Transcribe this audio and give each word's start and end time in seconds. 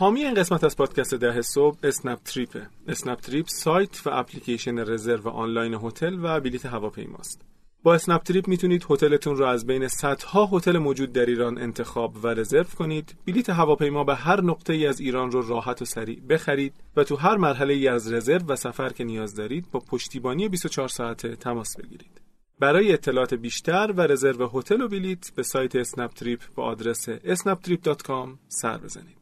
حامی 0.00 0.24
این 0.24 0.34
قسمت 0.34 0.64
از 0.64 0.76
پادکست 0.76 1.14
ده 1.14 1.42
صبح 1.42 1.78
اسنپ 1.82 2.18
تریپه 2.22 2.66
اسنپ 2.88 3.20
تریپ 3.20 3.46
سایت 3.48 4.06
و 4.06 4.10
اپلیکیشن 4.12 4.78
رزرو 4.78 5.28
آنلاین 5.28 5.74
هتل 5.74 6.18
و 6.22 6.40
بلیت 6.40 6.66
هواپیماست. 6.66 7.42
با 7.82 7.94
اسنپ 7.94 8.22
تریپ 8.22 8.48
می‌تونید 8.48 8.86
هتلتون 8.90 9.36
رو 9.36 9.44
از 9.44 9.66
بین 9.66 9.88
صدها 9.88 10.46
هتل 10.52 10.78
موجود 10.78 11.12
در 11.12 11.26
ایران 11.26 11.58
انتخاب 11.58 12.24
و 12.24 12.26
رزرو 12.26 12.64
کنید. 12.64 13.14
بلیت 13.26 13.50
هواپیما 13.50 14.04
به 14.04 14.14
هر 14.14 14.40
نقطه 14.40 14.72
ای 14.72 14.86
از 14.86 15.00
ایران 15.00 15.30
رو 15.30 15.48
راحت 15.48 15.82
و 15.82 15.84
سریع 15.84 16.20
بخرید 16.28 16.74
و 16.96 17.04
تو 17.04 17.16
هر 17.16 17.36
مرحله 17.36 17.74
ای 17.74 17.88
از 17.88 18.12
رزرو 18.12 18.46
و 18.46 18.56
سفر 18.56 18.88
که 18.88 19.04
نیاز 19.04 19.34
دارید 19.34 19.70
با 19.70 19.80
پشتیبانی 19.80 20.48
24 20.48 20.88
ساعته 20.88 21.36
تماس 21.36 21.76
بگیرید. 21.76 22.20
برای 22.60 22.92
اطلاعات 22.92 23.34
بیشتر 23.34 23.92
و 23.96 24.00
رزرو 24.00 24.50
هتل 24.54 24.80
و 24.80 24.88
بلیت 24.88 25.32
به 25.36 25.42
سایت 25.42 25.76
اسنپ 25.76 26.10
تریپ 26.10 26.40
با 26.54 26.64
آدرس 26.64 27.10
snaptrip.com 27.10 28.28
سر 28.48 28.78
بزنید. 28.78 29.19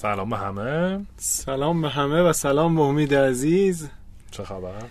سلام 0.00 0.30
به 0.30 0.36
همه 0.36 1.00
سلام 1.16 1.82
به 1.82 1.88
همه 1.88 2.22
و 2.22 2.32
سلام 2.32 2.76
به 2.76 2.82
امید 2.82 3.14
عزیز 3.14 3.88
چه 4.30 4.44
خبر؟ 4.44 4.82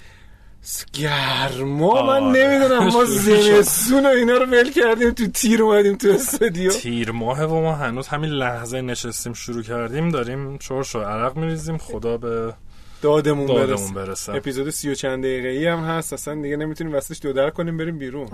گرما 0.94 2.06
من 2.06 2.24
آره. 2.24 2.46
نمی‌دونم 2.46 2.88
ما 2.88 3.06
زمستون 3.26 4.06
و 4.06 4.10
اینا 4.10 4.34
رو 4.34 4.46
ول 4.46 4.72
کردیم 4.72 5.12
تو 5.12 5.28
تیر 5.28 5.64
اومدیم 5.64 5.96
تو 5.96 6.10
استودیو 6.10 6.72
تیر 6.72 7.12
ماه 7.12 7.44
و 7.44 7.62
ما 7.62 7.76
هنوز 7.76 8.08
همین 8.08 8.30
لحظه 8.30 8.82
نشستیم 8.82 9.34
شروع 9.34 9.64
کردیم 9.64 10.10
داریم 10.10 10.60
شورش 10.60 10.96
و 10.96 11.00
عرق 11.00 11.38
میریزیم 11.38 11.78
خدا 11.78 12.18
به 12.18 12.54
دادمون, 13.02 13.46
دادمون 13.46 13.94
برسه 13.94 14.34
اپیزود 14.34 14.70
سی 14.70 14.92
و 14.92 14.96
چند 14.96 15.24
دقیقه 15.24 15.48
ای 15.48 15.68
هم 15.68 15.80
هست 15.80 16.14
اصلا 16.14 16.42
دیگه 16.42 16.58
نمی‌تونیم 16.58 16.94
وسطش 16.94 17.20
دو 17.22 17.34
در 17.34 17.50
کنیم 17.50 17.78
بریم 17.78 17.98
بیرون 17.98 18.28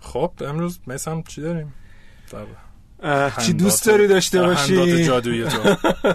خب 0.00 0.30
امروز 0.40 0.78
میسم 0.86 1.22
چی 1.22 1.40
داریم؟ 1.40 1.74
در 2.30 2.38
اه، 2.38 2.46
چی 3.46 3.52
دوست 3.52 3.86
داری 3.86 4.06
داشته 4.06 4.38
در 4.38 4.44
هندات 4.44 4.78
باشی 4.78 5.04
جادویی 5.04 5.44
تو. 5.44 5.76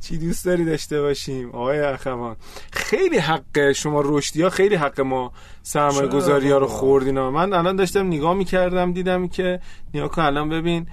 چی 0.00 0.18
دوست 0.18 0.44
داری 0.44 0.64
داشته 0.64 1.00
باشیم؟ 1.00 1.50
آقای 1.50 1.80
اخوان. 1.80 2.36
خیلی 2.72 3.18
حق 3.18 3.72
شما 3.72 4.02
رشدی 4.04 4.42
ها 4.42 4.50
خیلی 4.50 4.74
حق 4.74 5.00
ما 5.00 5.32
سرمایه 5.62 6.06
گذاری 6.06 6.50
ها 6.50 6.58
رو؟ 6.58 6.66
خوردین. 6.66 7.20
من 7.20 7.52
الان 7.52 7.76
داشتم 7.76 8.06
نگاه 8.06 8.34
می‌کردم 8.34 8.92
دیدم 8.92 9.28
که 9.28 9.60
نیا 9.94 10.10
الان 10.16 10.48
ببین. 10.48 10.86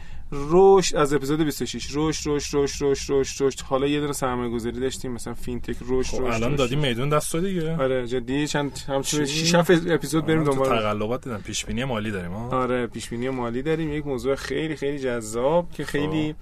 رشد 0.49 0.95
از 0.95 1.13
اپیزود 1.13 1.41
26 1.41 1.87
رشد 1.95 2.29
رشد 2.29 2.57
رشد 2.57 2.85
رشد 2.85 3.13
رشد 3.13 3.43
رشد. 3.43 3.59
حالا 3.61 3.87
یه 3.87 3.99
دونه 3.99 4.13
سرمایه 4.13 4.49
گذاری 4.49 4.79
داشتیم 4.79 5.11
مثلا 5.11 5.33
فینتک 5.33 5.75
رشد 5.89 6.15
خب 6.17 6.21
رشد 6.23 6.33
الان. 6.33 6.55
دادی 6.55 6.75
میدون 6.75 7.09
دست 7.09 7.31
تو 7.31 7.41
دیگه. 7.41 7.77
آره 7.77 8.07
جدی 8.07 8.47
چند 8.47 8.79
همچین 8.87 9.25
چی؟ 9.25 9.45
6 9.45 9.55
اپیزود 9.55 10.25
بریم 10.25 10.39
آره، 10.39 10.45
تو 10.49 10.51
دنبال. 10.51 10.79
تقلبات 10.79 11.23
دیدم. 11.23 11.37
پیش 11.37 11.65
بینی 11.65 11.83
مالی 11.83 12.11
داریم 12.11 12.31
ها؟ 12.31 12.49
آره 12.49 12.87
پیش 12.87 13.09
بینی 13.09 13.29
مالی 13.29 13.61
داریم. 13.61 13.93
یک 13.93 14.05
موضوع 14.07 14.35
خیلی 14.35 14.75
خیلی 14.75 14.99
جذاب 14.99 15.71
که 15.71 15.85
خیلی 15.85 16.35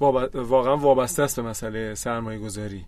واب- 0.00 0.34
واقعا 0.34 0.76
وابسته 0.76 1.22
است 1.22 1.40
به 1.40 1.48
مسئله 1.48 1.94
سرمایه 1.94 2.38
گذاری 2.38 2.84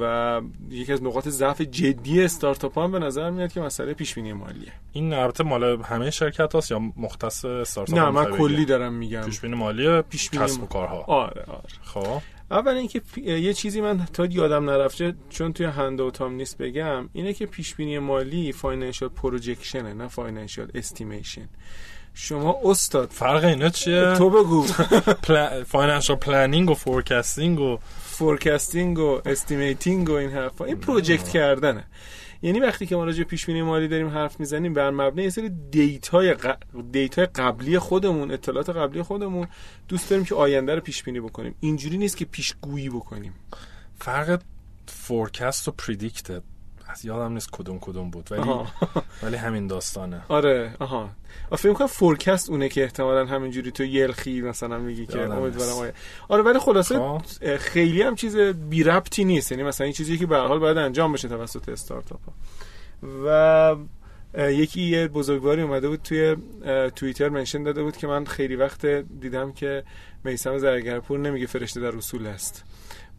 و 0.00 0.40
یکی 0.70 0.92
از 0.92 1.02
نقاط 1.02 1.28
ضعف 1.28 1.60
جدی 1.60 2.22
استارتاپ 2.22 2.78
هم 2.78 2.92
به 2.92 2.98
نظر 2.98 3.30
میاد 3.30 3.52
که 3.52 3.60
مسئله 3.60 3.94
پیش 3.94 4.14
بینی 4.14 4.32
مالیه. 4.32 4.72
این 4.92 5.12
البته 5.12 5.44
مال 5.44 5.82
همه 5.82 6.10
شرکت 6.10 6.54
هاست 6.54 6.70
یا 6.70 6.78
مختص 6.78 7.44
استارتاپ 7.44 7.98
نه 7.98 8.10
من 8.10 8.24
کلی؟ 8.24 8.64
دارم 8.64 8.92
میگم. 8.92 9.22
پیش 9.22 9.40
بینی 9.40 9.54
مالی 9.54 10.02
پیش 10.02 10.30
بینی 10.30 10.44
کسب 10.44 10.62
و 10.62 10.66
کارها. 10.66 11.04
آره 11.06 11.44
آره. 11.48 11.62
خب. 11.82 12.22
اول 12.50 12.72
اینکه 12.72 13.02
یه 13.16 13.54
چیزی 13.54 13.80
من 13.80 14.06
تا 14.12 14.26
یادم 14.26 14.70
نرفته 14.70 15.14
چون 15.30 15.52
توی 15.52 15.66
handout 15.66 16.24
ام 16.24 16.32
نیست 16.32 16.58
بگم 16.58 17.08
اینه 17.12 17.32
که 17.32 17.46
پیش 17.46 17.74
بینی 17.74 17.98
مالی 17.98 18.52
financial 18.52 19.08
projection 19.08 19.86
ه 19.86 19.94
نه 19.94 20.08
financial 20.08 20.68
estimation 20.74 21.48
شما 22.14 22.56
استاد 22.64 23.10
فرق 23.10 23.44
اینا 23.44 23.68
چیه؟ 23.68 24.14
تو 24.18 24.30
بگو. 24.30 24.66
financial 25.72 26.16
planning 26.16 26.70
و 26.70 26.74
forecasting 26.74 27.60
و 27.60 27.78
forecasting 28.12 28.98
و 28.98 29.20
estimating 29.26 30.08
و 30.08 30.12
این 30.12 30.30
حرفا. 30.30 30.64
این 30.64 30.76
project 30.76 31.28
کردنه. 31.28 31.84
یعنی 32.42 32.60
وقتی 32.60 32.86
که 32.86 32.96
ما 32.96 33.04
راجع 33.04 33.18
به 33.18 33.24
پیش 33.24 33.46
بینی 33.46 33.62
مالی 33.62 33.88
داریم 33.88 34.08
حرف 34.08 34.40
می‌زنیم 34.40 34.74
بر 34.74 34.90
مبنای 34.90 35.24
یه 35.24 35.30
سری 35.30 35.50
دیتای 35.70 36.34
ق... 36.34 36.56
دیتای 36.92 37.26
قبلی 37.26 37.78
خودمون 37.78 38.30
اطلاعات 38.30 38.70
قبلی 38.70 39.02
خودمون 39.02 39.46
دوست 39.88 40.10
داریم 40.10 40.24
که 40.24 40.34
آینده 40.34 40.74
رو 40.74 40.80
پیش 40.80 41.02
بینی 41.02 41.20
بکنیم. 41.20 41.54
اینجوری 41.60 41.98
نیست 41.98 42.16
که 42.16 42.24
پیشگویی 42.24 42.88
بکنیم. 42.88 43.34
فرق 43.98 44.42
forecast 44.86 45.68
و 45.68 45.70
predict 45.70 46.42
از 46.92 47.04
یادم 47.04 47.32
نیست 47.32 47.48
کدوم 47.52 47.78
کدوم 47.80 48.10
بود 48.10 48.28
ولی 48.32 48.40
آها. 48.40 48.66
ولی 49.22 49.36
همین 49.36 49.66
داستانه 49.66 50.22
آره 50.28 50.76
آها 50.80 51.10
آ، 51.50 51.56
فکر 51.56 51.72
کنم 51.72 51.86
فورکست 51.86 52.50
اونه 52.50 52.68
که 52.68 52.82
احتمالا 52.82 53.26
همینجوری 53.26 53.70
تو 53.70 53.84
یلخی 53.84 54.40
مثلا 54.42 54.78
میگی 54.78 55.06
که 55.06 55.20
امیدوارم. 55.20 55.72
آیا 55.72 55.92
آره 56.28 56.42
ولی 56.42 56.58
خلاصه 56.58 56.98
خب. 56.98 57.56
خیلی 57.56 58.02
هم 58.02 58.14
چیز 58.14 58.36
بی 58.36 58.82
ربطی 58.82 59.24
نیست 59.24 59.52
یعنی 59.52 59.64
مثلا 59.64 59.84
این 59.84 59.94
چیزی 59.94 60.18
که 60.18 60.26
به 60.26 60.36
حال 60.36 60.58
باید 60.58 60.76
انجام 60.78 61.12
بشه 61.12 61.28
توسط 61.28 61.68
استارتاپ 61.68 62.20
ها 62.26 62.32
و 63.26 63.76
یکی 64.38 64.82
یه 64.82 65.08
بزرگواری 65.08 65.62
اومده 65.62 65.88
بود 65.88 66.02
توی 66.02 66.36
توییتر 66.96 67.28
منشن 67.28 67.62
داده 67.62 67.82
بود 67.82 67.96
که 67.96 68.06
من 68.06 68.24
خیلی 68.24 68.56
وقت 68.56 68.86
دیدم 69.20 69.52
که 69.52 69.84
میسم 70.24 70.58
زرگرپور 70.58 71.18
نمیگه 71.18 71.46
فرشته 71.46 71.80
در 71.80 71.96
اصول 71.96 72.26
است 72.26 72.64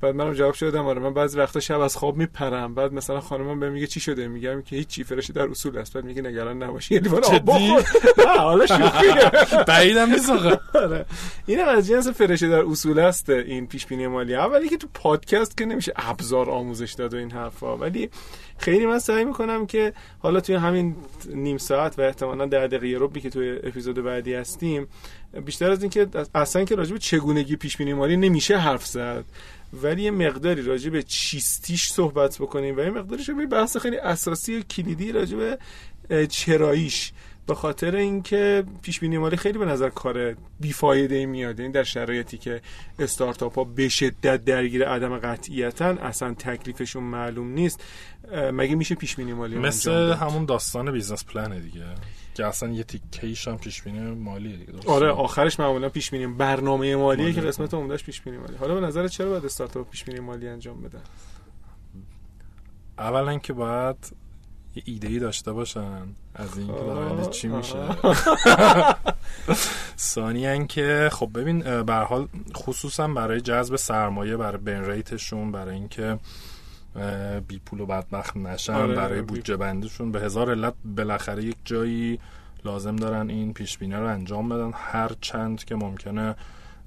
بعد 0.03 0.15
منم 0.15 0.33
جواب 0.33 0.53
شدم 0.53 0.85
آره 0.85 0.99
من 0.99 1.13
بعضی 1.13 1.39
وقتا 1.39 1.59
شب 1.59 1.79
از 1.79 1.95
خواب 1.95 2.17
میپرم. 2.17 2.75
بعد 2.75 2.93
مثلا 2.93 3.19
خانمم 3.19 3.59
بهم 3.59 3.71
میگه 3.71 3.87
چی 3.87 3.99
شده؟ 3.99 4.27
میگم 4.27 4.61
که 4.61 4.75
هیچ 4.75 4.87
چی 4.87 5.03
فرشته 5.03 5.33
در 5.33 5.47
اصول 5.47 5.77
است. 5.77 5.93
بعد 5.93 6.05
میگه 6.05 6.21
نگران 6.21 6.63
نباشی. 6.63 6.93
یه 6.93 6.99
لیوان 6.99 7.23
آب؟ 7.23 7.45
بخور 7.45 7.83
نه 8.17 8.39
حالا 8.39 8.65
شوخیه. 8.65 9.31
بعیدم 9.67 10.11
نیست 10.11 10.29
آره. 10.73 11.05
اینم 11.45 11.67
از 11.67 11.87
جنس 11.87 12.07
فرشه 12.07 12.49
در 12.49 12.61
اصول 12.61 12.99
است 12.99 13.29
این 13.29 13.67
پیش 13.67 13.85
بینی 13.85 14.07
مالی. 14.07 14.35
اولی 14.35 14.69
که 14.69 14.77
تو 14.77 14.87
پادکست 14.93 15.57
که 15.57 15.65
نمیشه 15.65 15.93
ابزار 15.95 16.49
آموزش 16.49 16.93
داد 16.93 17.13
و 17.13 17.17
این 17.17 17.31
حرفا. 17.31 17.77
ولی 17.77 18.09
خیلی 18.57 18.85
من 18.85 18.99
سعی 18.99 19.25
می‌کنم 19.25 19.65
که 19.65 19.93
حالا 20.19 20.39
توی 20.39 20.55
همین 20.55 20.95
نیم 21.33 21.57
ساعت 21.57 21.99
و 21.99 22.01
احتمالا 22.01 22.45
در 22.45 22.67
دقیقه 22.67 23.05
ربی 23.05 23.21
که 23.21 23.29
توی 23.29 23.59
اپیزود 23.63 24.03
بعدی 24.03 24.33
هستیم 24.33 24.87
بیشتر 25.45 25.71
از 25.71 25.83
اینکه 25.83 26.07
اصلا 26.35 26.63
که 26.63 26.75
راجع 26.75 26.93
به 26.93 26.99
چگونگی 26.99 27.55
پیش 27.55 27.77
بینی 27.77 27.93
مالی 27.93 28.17
نمیشه 28.17 28.57
حرف 28.57 28.85
زد. 28.85 29.25
ولی 29.73 30.01
یه 30.01 30.11
مقداری 30.11 30.61
راجع 30.61 30.89
به 30.89 31.03
چیستیش 31.03 31.89
صحبت 31.89 32.37
بکنیم 32.37 32.77
و 32.77 32.79
یه 32.79 32.89
مقداریش 32.89 33.29
رو 33.29 33.35
به 33.35 33.45
بحث 33.45 33.77
خیلی 33.77 33.97
اساسی 33.97 34.57
و 34.57 34.61
کلیدی 34.61 35.11
راجع 35.11 35.37
به 35.37 35.57
چراییش. 36.27 37.11
به 37.47 37.55
خاطر 37.55 37.95
اینکه 37.95 38.63
پیش 38.81 38.99
بینی 38.99 39.17
مالی 39.17 39.37
خیلی 39.37 39.57
به 39.57 39.65
نظر 39.65 39.89
کار 39.89 40.35
بیفایده 40.59 41.15
ای 41.15 41.25
میاد 41.25 41.59
یعنی 41.59 41.71
در 41.71 41.83
شرایطی 41.83 42.37
که 42.37 42.61
استارتاپ 42.99 43.55
ها 43.55 43.63
به 43.63 43.89
شدت 43.89 44.45
درگیر 44.45 44.85
عدم 44.85 45.17
قطعیتن 45.17 45.97
اصلا 45.97 46.33
تکلیفشون 46.33 47.03
معلوم 47.03 47.47
نیست 47.47 47.83
مگه 48.53 48.75
میشه 48.75 48.95
پیش 48.95 49.15
بینی 49.15 49.33
مالی 49.33 49.57
مثل؟ 49.57 50.13
همون 50.13 50.45
داستان 50.45 50.91
business 50.91 51.25
plan 51.25 51.52
ه 51.52 51.59
دیگه 51.59 51.85
که 52.33 52.45
اصلا 52.45 52.69
یه 52.69 52.83
تیکیش 52.83 53.47
هم 53.47 53.57
پیش 53.57 53.81
بینی 53.81 53.99
مالیه 53.99 54.57
دیگه؟ 54.57 54.73
آره 54.85 55.09
آخرش 55.09 55.59
معمولا 55.59 55.89
پیش 55.89 56.11
بینی 56.11 56.27
برنامه 56.27 56.95
مالیه 56.95 57.23
مالی. 57.23 57.35
که 57.35 57.41
قسمت 57.41 57.73
عمدهش 57.73 58.03
پیش 58.03 58.21
بینی 58.21 58.37
مالی 58.37 58.55
حالا 58.55 58.73
به 58.75 58.81
نظر 58.81 59.07
چرا 59.07 59.29
باید 59.29 59.45
استارتاپ 59.45 59.89
پیش 59.89 60.03
بینی 60.03 60.19
مالی 60.19 60.47
انجام 60.47 60.81
بدن 60.81 61.01
اولا 62.97 63.37
که 63.37 63.53
باید 63.53 64.22
یه 64.75 64.83
ایده 64.85 65.07
ای 65.07 65.19
داشته 65.19 65.51
باشن 65.51 66.01
از 66.35 66.57
این 66.57 66.67
که 66.67 67.29
چی 67.29 67.47
میشه. 67.47 67.77
ثانیا 69.97 70.65
که 70.65 71.09
خب 71.11 71.29
ببین 71.33 71.83
به 71.83 71.93
هر 71.93 72.03
حال 72.03 72.27
خصوصا 72.55 73.07
برای 73.07 73.41
جذب 73.41 73.75
سرمایه 73.75 74.37
برای 74.37 74.57
burn 74.57 74.85
rate 74.85 75.18
شون 75.18 75.51
برای 75.51 75.75
اینکه 75.75 76.19
بی 77.47 77.59
پول 77.59 77.79
و 77.79 77.85
بدبخت 77.85 78.37
نشن 78.37 78.73
آره، 78.73 78.95
برای 78.95 79.21
بودجه 79.21 79.57
بندیشون 79.57 80.11
به 80.11 80.21
هزار 80.21 80.51
علت 80.51 80.73
بالاخره 80.85 81.43
یک 81.43 81.57
جایی 81.65 82.19
لازم 82.65 82.95
دارن 82.95 83.29
این 83.29 83.53
پیش 83.53 83.77
بینی 83.77 83.93
رو 83.93 84.07
انجام 84.07 84.49
بدن. 84.49 84.71
هر 84.73 85.11
چند 85.21 85.63
که 85.63 85.75
ممکنه 85.75 86.35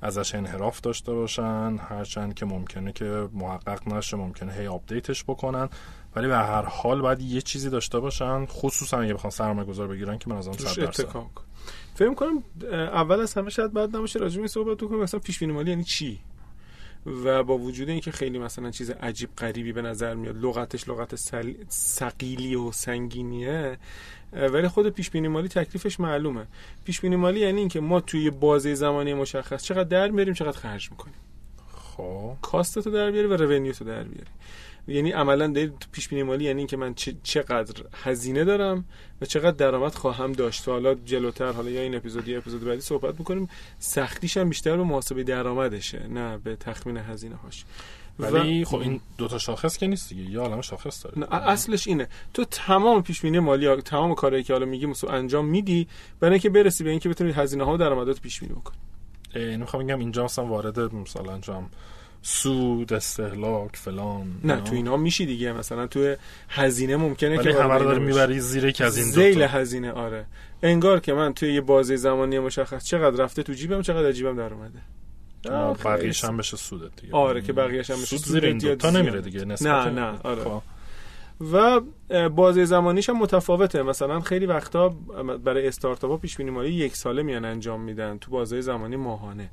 ازش 0.03 0.35
انحراف 0.35 0.81
داشته 0.81 1.13
باشن 1.13 1.77
هرچند 1.89 2.35
که 2.35 2.47
ممکنه 2.47 2.93
که 2.93 3.29
محقق 3.33 3.93
نشه 3.93 4.17
ممکنه 4.17 4.53
هی 4.53 4.67
update 4.67 5.10
ش 5.10 5.25
بکنن. 5.25 5.69
ولی 6.17 6.27
به 6.27 6.37
هر 6.37 6.63
حال 6.63 7.01
باید 7.01 7.21
یه 7.21 7.41
چیزی 7.41 7.71
داشته 7.71 8.01
باشن 8.01 8.47
خصوصا 8.47 8.99
اگه 9.01 9.15
بخوان 9.15 9.31
سرمایه 9.31 9.69
گذار 9.69 9.89
بگیرن 9.89 10.19
که 10.19 10.31
من 10.31 10.37
از 10.37 10.47
اون 10.47 10.57
توش 10.57 10.69
100 10.69 10.83
درصد. 10.83 11.05
اتکا 11.05 11.21
کن 11.35 11.45
فکر 11.95 12.15
کنم 12.15 12.43
اول 12.73 13.21
از 13.21 13.35
همه 13.35 13.51
شاید 13.51 13.73
بعد 13.73 13.97
نباشه 13.97 14.19
راجع 14.19 14.41
به 14.41 14.49
صحبت 14.49 14.81
کنیم 14.81 15.01
مثلا 15.01 15.21
پیش 15.21 15.39
بینی 15.39 15.53
مالی 15.53 15.71
یعنی 15.71 15.85
چی؟ 15.85 16.19
و 17.25 17.45
با 17.45 17.59
وجود 17.59 17.89
اینکه 17.89 18.11
خیلی 18.11 18.39
مثلا 18.39 18.71
چیز 18.71 18.91
عجیب 18.91 19.31
غریبی 19.39 19.73
به 19.73 19.83
نظر 19.83 20.15
میاد 20.15 20.37
لغتش 20.37 20.89
لغت 20.89 21.15
سل... 21.15 21.53
سقیلی 21.69 22.55
و 22.55 22.73
سنگینیه 22.73 23.79
ولی 24.33 24.69
خود 24.69 24.89
پیش 24.89 25.11
بینی 25.11 25.29
مالی 25.29 25.49
تکلیفش 25.49 26.01
معلومه. 26.01 26.47
پیش 26.85 27.01
بینی 27.01 27.17
مالی 27.17 27.41
یعنی 27.41 27.61
اینکه 27.61 27.81
ما 27.81 28.01
توی 28.01 28.31
بازه 28.31 28.75
زمانی 28.75 29.15
مشخص 29.15 29.65
چقدر 29.65 29.85
در 29.85 30.09
میاریم 30.09 30.35
چقدر 30.35 30.59
خرج 30.59 30.91
می‌کنیم. 30.91 31.15
خب. 31.97 32.37
کاست 32.43 32.79
تو 32.79 32.91
در 32.91 33.11
بیاری 33.11 33.27
و 33.27 33.37
رونیو 33.37 33.73
تو 33.73 33.85
در 33.85 34.05
بیاری. 34.05 34.31
یعنی 34.89 35.11
عملا 35.11 35.47
دارید 35.47 35.87
پیش 35.93 36.09
بینی 36.09 36.23
مالی 36.23 36.45
یعنی 36.45 36.59
اینکه 36.59 36.77
من 36.77 36.95
چقدر 37.23 37.85
هزینه 38.03 38.45
دارم 38.45 38.85
و 39.21 39.27
چقدر 39.27 39.51
درآمد 39.51 39.95
خواهم 39.95 40.33
داشت. 40.33 40.65
تا 40.65 40.73
حالا 40.73 40.95
جلوتر 40.95 41.53
حالا 41.53 41.71
یا 41.71 41.81
این 41.81 41.95
اپیزود 41.95 42.29
یا 42.29 42.39
اپیزود 42.39 42.65
بعدی 42.65 42.81
صحبت 42.81 43.19
می‌کنیم 43.19 43.49
سختیش 43.79 44.37
هم 44.37 44.49
بیشتر 44.49 44.77
به 44.77 44.83
محاسبه 44.83 45.25
درآمدشه 45.25 46.09
نه 46.09 46.39
به 46.39 46.57
تخمین 46.57 46.97
هزینه 46.97 47.37
هاش. 47.37 47.65
ولی 48.19 48.65
خب 48.65 48.77
این 48.77 49.01
دوتا 49.19 49.39
شاخص 49.39 49.79
که 49.79 49.87
نیست 49.87 50.09
دیگه 50.09 50.31
یه 50.31 50.39
عالم 50.39 50.61
شاخص 50.61 51.05
داره. 51.05 51.19
نه، 51.19 51.35
اصلش 51.35 51.87
اینه. 51.87 52.09
تو 52.35 52.45
تمام 52.45 53.03
پیش 53.03 53.21
بینی 53.21 53.39
مالی 53.39 53.77
تمام 53.77 54.15
کارهایی 54.15 54.45
که 54.45 54.53
حالا 54.53 54.67
میگی 54.67 54.87
مثلا 54.87 55.11
انجام 55.11 55.45
میدی 55.45 55.89
برای 56.21 56.33
اینکه 56.33 56.51
برسی 56.51 56.85
به 56.85 56.91
اینکه 56.91 57.09
بتونی 57.09 57.33
هزینه 57.33 57.65
ها 57.65 57.75
و 57.75 57.77
درآمدات 57.77 58.21
پیش 58.21 58.41
بینی 58.41 58.53
بکنی. 58.53 58.77
اینو 59.35 59.59
می‌خوام 59.59 59.83
بگم 59.83 59.99
اینجا 59.99 60.25
مثلا 60.25 60.47
وارد 60.47 60.95
مثلا 60.95 61.39
جام 61.39 61.71
سود 62.23 62.93
استهلاک 62.93 63.77
فلان 63.77 64.41
نه. 64.45 64.61
تو 64.61 64.75
اینا 64.75 64.97
میشی 64.97 65.27
دیگه 65.27 65.53
مثلا 65.53 65.87
تو 65.87 66.15
هزینه 66.49 66.97
ممکنه 66.97 67.39
که 67.39 67.55
همه 67.63 67.75
رو. 67.75 68.01
می‌بری 68.01 68.41
زیر 68.41 68.65
این 68.65 68.91
زیل 68.91 69.43
هزینه 69.43 69.93
آره 69.93 70.27
انگار 70.63 71.01
که 71.01 71.13
من 71.13 71.35
توی 71.35 71.55
یه 71.55 71.61
بازه 71.61 71.97
زمانی 71.97 72.39
مشخص 72.39 72.85
چقدر 72.85 73.25
رفته 73.25 73.43
تو 73.43 73.53
جیبم 73.53 73.83
چقدر 73.83 74.13
جیبم 74.13 74.37
در 74.37 74.55
اومده 74.55 74.79
بقیه‌ش 75.85 76.25
هم 76.25 76.37
بشه 76.37 76.57
سودت 76.57 77.01
دیگه 77.01 77.15
آره 77.15 77.43
که 77.43 77.53
بقیه‌ش 77.53 77.91
هم 77.91 77.97
بشه 77.97 78.17
سود 78.17 78.27
زیر 78.27 78.45
این 78.45 78.59
زیادت. 78.59 78.85
نمیره 78.85 79.21
دیگه 79.21 79.45
نه، 79.45 79.57
نه، 79.89 80.19
آره. 80.25 80.45
خب. 80.45 80.63
و 81.53 81.81
اه، 82.11 82.29
بازه 82.29 82.65
زمانیش 82.65 83.09
هم 83.09 83.19
متفاوته 83.19 83.83
مثلا 83.83 84.21
خیلی 84.21 84.47
وقتا 84.47 84.89
برای 85.45 85.69
استارتاپ 85.69 86.11
ها 86.11 86.17
پیش 86.17 86.37
بینی 86.37 86.51
مالی 86.51 86.73
یک 86.73 86.97
ساله 86.97 87.23
میان 87.23 87.45
انجام 87.45 87.81
میدن 87.81 88.19
تو 88.19 88.31
بازه 88.31 88.61
زمانی 88.61 88.97
ماهانه 88.97 89.43
اه، 89.43 89.51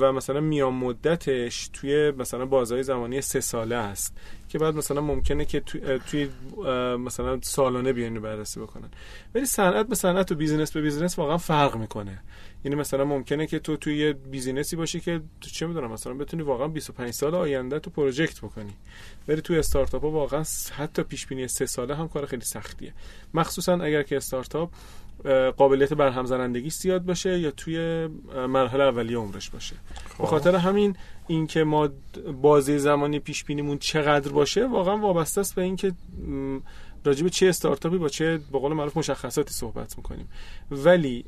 و 0.00 0.12
مثلا 0.12 0.40
میان 0.40 0.74
مدتش 0.74 1.68
توی 1.72 2.10
مثلا 2.10 2.46
بازه 2.46 2.82
زمانی 2.82 3.20
سه 3.20 3.40
ساله 3.40 3.76
است 3.76 4.16
که 4.48 4.58
بعد 4.58 4.74
مثلا 4.74 5.00
ممکنه 5.00 5.44
که 5.44 5.60
توی, 6.10 6.28
مثلا 6.98 7.38
سالانه 7.42 7.92
بیان 7.92 8.20
بررسی 8.20 8.60
بکنن. 8.60 8.88
ولی 9.34 9.44
صنعت 9.44 9.86
به 9.86 9.94
صنعت 9.94 10.32
و 10.32 10.34
business 10.34 10.72
به 10.72 10.80
business 10.80 11.18
واقعا 11.18 11.38
فرق 11.38 11.76
می‌کنه. 11.76 12.22
یعنی 12.64 12.76
مثلا 12.76 13.04
ممکنه 13.04 13.46
که 13.46 13.58
تو 13.58 13.76
توی 13.76 13.98
یه 13.98 14.12
business 14.12 14.69
ی 14.69 14.76
باشی 14.76 15.00
که 15.00 15.20
چه 15.40 15.66
می‌دونم 15.66 15.92
مثلا 15.92 16.14
بتونی 16.14 16.42
واقعا 16.42 16.68
25 16.68 17.10
سال 17.10 17.34
آینده 17.34 17.78
تو 17.78 17.90
project 17.90 18.38
بکنی. 18.40 18.72
ولی 19.28 19.40
توی 19.40 19.58
استارتاپ 19.58 20.02
ها 20.02 20.10
واقعا 20.10 20.44
حتی 20.76 21.02
پیش 21.02 21.26
بینی 21.26 21.48
سه 21.48 21.66
ساله 21.66 21.94
هم 21.94 22.08
کار 22.08 22.26
خیلی 22.26 22.44
سختیه. 22.44 22.92
مخصوصا 23.34 23.72
اگر 23.72 24.02
که 24.02 24.16
استارتاپ 24.16 24.70
قابلیت 25.56 25.92
برهم 25.92 26.24
زنندگی 26.26 26.70
زیاد 26.70 27.04
باشه 27.04 27.38
یا 27.38 27.50
توی 27.50 28.06
مرحله 28.48 28.84
اولیه 28.84 29.16
عمرش 29.16 29.50
باشه. 29.50 29.74
به 30.18 30.24
خب. 30.24 30.24
خاطر 30.24 30.56
همین 30.56 30.96
اینکه 31.26 31.64
ما 31.64 31.88
بازه 32.42 32.78
زمانی 32.78 33.18
پیش 33.18 33.44
بینیمون 33.44 33.78
چقدر 33.78 34.32
باشه 34.32 34.66
واقعا 34.66 34.98
وابسته 34.98 35.40
است 35.40 35.54
به 35.54 35.62
اینکه 35.62 35.92
به 37.04 37.30
چه 37.30 37.48
استارتاپی 37.48 37.98
با 37.98 38.08
چه 38.08 38.40
به 38.52 38.58
قول 38.58 38.72
معروف 38.72 38.96
مشخصاتی 38.96 39.54
صحبت 39.54 39.96
می‌کنیم. 39.96 40.28
ولی 40.70 41.24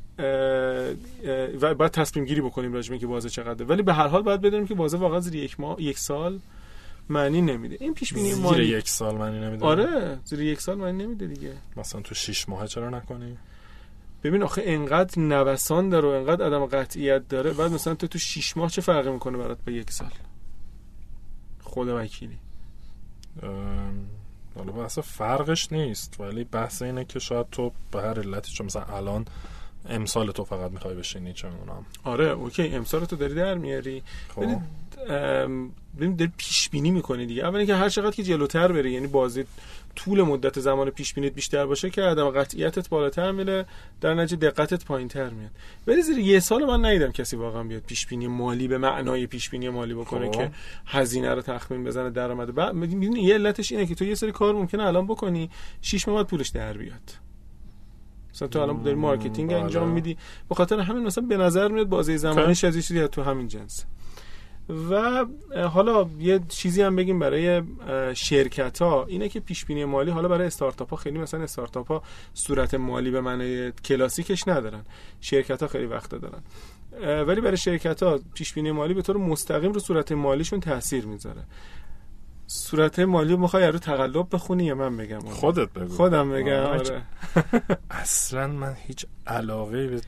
و 1.61 1.75
باید 1.75 1.91
تصمیم 1.91 2.25
گیری 2.25 2.41
بکنیم 2.41 2.73
راجع 2.73 2.87
به 2.89 2.93
اینکه 2.93 3.07
بازه 3.07 3.29
چقدره. 3.29 3.65
ولی 3.65 3.81
به 3.81 3.93
هر 3.93 4.07
حال 4.07 4.21
باید 4.21 4.41
بدونیم 4.41 4.67
که 4.67 4.75
بازه 4.75 4.97
واقعا 4.97 5.19
زیر 5.19 5.35
یک 5.35 5.59
ماه 5.59 5.81
یک 5.81 5.99
سال 5.99 6.39
معنی 7.09 7.41
نمیده. 7.41 7.77
این 7.79 7.93
پیش 7.93 8.13
بینی 8.13 8.33
زیر 8.33 8.43
مالی 8.43 8.65
یک 8.65 8.89
سال 8.89 9.15
معنی 9.15 9.39
نمیده. 9.39 9.65
آره 9.65 10.19
زیر 10.23 10.41
یک 10.41 10.61
سال 10.61 10.77
معنی 10.77 11.03
نمیده 11.03 11.27
دیگه. 11.27 11.53
مثلا 11.77 12.01
تو 12.01 12.15
شیش 12.15 12.49
ماه 12.49 12.67
چرا 12.67 12.89
نکنی؟ 12.89 13.37
ببین 14.27 14.43
آخه 14.43 14.61
انقدر 14.65 15.21
نوسان 15.21 15.89
داره 15.89 16.07
و 16.07 16.11
انقدر 16.11 16.45
عدم 16.45 16.65
قطعیت 16.65 17.27
داره. 17.27 17.53
بعد 17.53 17.71
مثلا 17.71 17.95
تو 17.95 18.07
تو 18.07 18.19
شیش 18.19 18.57
ماه 18.57 18.69
چه 18.69 18.81
فرقی 18.81 19.11
می‌کنه 19.11 19.37
برات 19.37 19.57
به 19.65 19.73
یک 19.73 19.91
سال؟ 19.91 20.11
خدا 21.63 22.01
وکیلی. 22.03 22.37
حالا 24.55 24.71
بحث 24.71 24.99
فرقش 24.99 25.71
نیست 25.71 26.19
ولی 26.19 26.43
بحث 26.43 26.81
اینه 26.81 27.05
که 27.05 27.19
شاید 27.19 27.45
تو 27.51 27.71
به 27.91 28.01
هر 28.01 28.19
علتی 28.19 28.51
چون 28.51 28.65
مثلا 28.65 28.83
الان 28.83 29.25
امسال 29.89 30.31
تو 30.31 30.43
فقط 30.43 30.71
می‌خوای 30.71 30.95
بشینی 30.95 31.33
چه 31.33 31.49
می‌دونم. 31.49 31.85
آره 32.03 32.25
اوکی 32.25 32.67
امسال 32.67 33.05
تو 33.05 33.15
داری 33.15 33.35
در 33.35 33.53
میاری. 33.53 34.03
خب. 34.35 34.61
ببین 35.97 36.15
داری 36.15 36.31
پیش 36.37 36.69
بینی 36.69 36.91
می‌کنی 36.91 37.25
دیگه. 37.25 37.45
اولا 37.45 37.65
که 37.65 37.75
هر 37.75 37.89
چقدر 37.89 38.15
که 38.15 38.23
جلوتر 38.23 38.71
بری 38.71 38.91
یعنی 38.91 39.07
بازه 39.07 39.45
طول 39.97 40.21
مدت 40.21 40.59
زمان 40.59 40.89
پیش 40.89 41.13
بینیت 41.13 41.33
بیشتر 41.33 41.65
باشه 41.65 41.89
که 41.89 42.01
عدم 42.01 42.29
قطعیتت 42.29 42.89
بالاتر 42.89 43.31
میره 43.31 43.65
در 44.01 44.13
نتیجه 44.13 44.49
دقتت 44.49 44.85
پایینتر 44.85 45.29
میاد. 45.29 45.51
ولی 45.87 46.01
زیر 46.01 46.17
یه 46.17 46.39
سال 46.39 46.65
من 46.65 46.85
ندیدم 46.85 47.11
کسی 47.11 47.35
واقعا 47.35 47.63
بیاد 47.63 47.81
پیش 47.81 48.07
بینی 48.07 48.27
مالی 48.27 48.67
به 48.67 48.77
معنای 48.77 49.27
پیش 49.27 49.49
بینی 49.49 49.69
مالی 49.69 49.93
بکنه 49.93 50.25
خب. 50.25 50.31
که 50.31 50.51
هزینه 50.85 51.33
رو 51.33 51.41
تخمین 51.41 51.83
بزنه 51.83 52.09
درآمد 52.09 52.55
بعد 52.55 52.73
می‌دونی 52.73 53.21
یه 53.21 53.33
علتش 53.33 53.71
اینه 53.71 53.85
که 53.85 53.95
تو 53.95 54.05
یه 54.05 54.15
سری 54.15 54.31
کار 54.31 54.53
ممکنه 54.53 54.83
الان 54.83 55.07
بکنی 55.07 55.49
شش 55.81 56.07
ماه 56.07 56.17
بعد 56.17 56.27
پولش 56.27 56.49
در 56.49 56.77
بیاد. 56.77 57.11
مثلا 58.33 58.47
تو 58.47 58.59
الان 58.59 58.81
داری 58.81 58.95
marketing 58.95 59.49
بله. 59.49 59.59
انجام 59.59 59.89
میدی. 59.89 60.17
به 60.49 60.55
خاطر 60.55 60.79
همین 60.79 61.03
مثلا 61.03 61.23
به 61.27 61.37
نظر 61.37 61.67
میاد 61.67 61.87
بازه 61.89 62.17
زمانیش 62.17 62.63
از 62.63 62.75
یه 62.75 62.81
چیزی 62.81 63.07
تو 63.07 63.23
همین 63.23 63.47
جنس 63.47 63.85
و 64.69 65.25
حالا 65.67 66.09
یه 66.19 66.39
چیزی 66.47 66.81
هم 66.81 66.95
بگیم 66.95 67.19
برای 67.19 67.61
شرکت 68.13 68.81
ها 68.81 69.05
اینه 69.05 69.29
که 69.29 69.39
پیش 69.39 69.65
بینی 69.65 69.85
مالی 69.85 70.11
حالا 70.11 70.27
برای 70.27 70.47
استارتاپ 70.47 70.89
ها 70.89 70.95
خیلی 70.95 71.19
مثلا 71.19 71.43
استارتاپ 71.43 71.87
ها 71.87 72.03
صورت 72.33 72.73
مالی 72.73 73.11
به 73.11 73.21
معنی 73.21 73.71
کلاسیکش 73.71 74.47
ندارن. 74.47 74.81
شرکت 75.21 75.61
ها 75.61 75.67
خیلی 75.67 75.85
وقت 75.85 76.15
دارن. 76.15 76.41
ولی 77.23 77.41
برای 77.41 77.57
شرکت 77.57 78.03
ها 78.03 78.19
پیش 78.33 78.53
بینی 78.53 78.71
مالی 78.71 78.93
به 78.93 79.01
طور 79.01 79.17
مستقیم 79.17 79.71
رو 79.71 79.79
صورت 79.79 80.11
مالیشون 80.11 80.59
تاثیر 80.59 81.05
می‌ذاره. 81.05 81.43
صورت 82.47 82.99
مالی 82.99 83.33
رو 83.33 83.39
می‌خوای 83.39 83.67
رو 83.67 83.79
تقلب 83.79 84.27
بخونی 84.31 84.65
یا 84.65 84.75
من 84.75 84.97
بگم؟ 84.97 85.19
خودت 85.19 85.73
بگو. 85.73 85.95
خودم 85.95 86.31
بگم 86.31 86.53
آره. 86.53 87.01
اصلا 87.91 88.47
من 88.47 88.75
هیچ 88.87 89.05
علاقه 89.27 89.87
به 89.87 90.01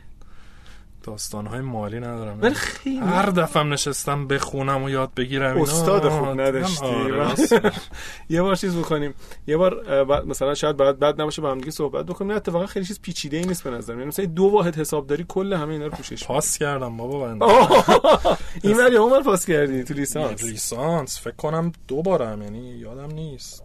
داستانهای 1.10 1.62
مالی 1.62 2.00
ندارم. 2.00 2.42
ولی 2.42 2.54
خیلی. 2.54 2.98
هر 2.98 3.26
دفعه 3.26 3.64
نشستم 3.64 4.28
بخونم 4.28 4.84
و 4.84 4.90
یاد 4.90 5.14
بگیرم 5.14 5.52
اینا. 5.52 5.62
استاد 5.62 6.10
خوب 6.10 6.42
نداشتی. 6.42 6.86
آره، 6.86 7.08
راست. 7.08 7.56
یه 8.30 8.42
بار 8.42 8.56
چیز 8.56 8.76
بکنیم 8.76 9.14
یه 9.48 9.58
بار 9.58 10.04
مثلا 10.26 10.54
شاید 10.54 10.78
بعد 10.78 11.00
بد 11.00 11.22
نباشه 11.22 11.42
با 11.42 11.52
هم 11.52 11.58
دیگه 11.58 11.72
صحبت 11.72 12.06
بکنیم. 12.06 12.32
نه 12.32 12.38
اتفاقا 12.38 12.66
خیلی 12.66 12.86
چیز 12.86 13.02
پیچیده 13.02 13.38
ای 13.38 13.46
نیست 13.46 13.64
به 13.64 13.70
نظر 13.70 13.96
من 13.96 14.04
مثلا 14.04 14.26
دو 14.26 14.44
واحد 14.44 14.76
حسابداری 14.76 15.26
کل 15.28 15.54
همه 15.54 15.74
اینا 15.74 15.86
رو 15.86 15.92
پوشش. 15.92 16.24
پاس 16.24 16.58
کردم 16.58 16.98
بابا 16.98 17.20
بنده 17.20 17.46
این 18.64 18.78
ولی 18.78 18.96
عمر 18.96 19.22
پاس 19.22 19.46
کردی 19.46 19.84
تو 19.84 19.94
لیسانس 19.94 20.44
لیسانس 20.44 21.20
فکر 21.20 21.36
کنم 21.36 21.72
دو 21.88 22.02
بارم 22.02 22.42
یعنی 22.42 22.70
یادم 22.70 23.12
نیست. 23.12 23.64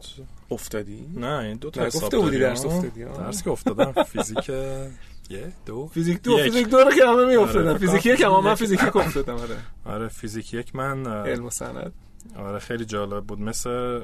افتادی؟ 0.50 1.06
نه 1.14 1.38
این 1.38 1.56
دو 1.56 1.70
تا 1.70 1.84
حساب 1.84 2.10
بودی 2.10 2.38
داریم، 2.38 2.40
درس. 2.40 2.64
افتادی،. 2.64 3.04
درس 3.04 3.42
که 3.42 3.50
افتادم 3.50 4.02
فیزیک. 4.02 4.50
یه؟ 5.30 5.52
دو؟ 5.66 5.86
فیزیک 5.86 6.22
دو. 6.22 6.30
یک. 6.32 6.42
فیزیک 6.44 6.68
دو 6.68 6.78
رو 6.78 6.90
که 6.90 7.06
همه 7.06 7.24
میافتادن 7.26 7.68
آره، 7.68 7.78
فیزیک 7.78 8.06
یک 8.06 8.20
هم 8.20 8.44
من 8.44 8.54
فیزیک 8.54 8.82
یک 8.82 8.96
افتادم 8.96 9.34
آره. 9.34 9.56
آره 9.84 10.08
فیزیک 10.08 10.54
یک 10.54 10.76
من 10.76 11.06
علم 11.06 11.44
و 11.46 11.50
صنعت 11.50 11.92
آره 12.36 12.58
خیلی 12.58 12.84
جالب 12.84 13.24
بود. 13.24 13.40
مثل 13.40 14.00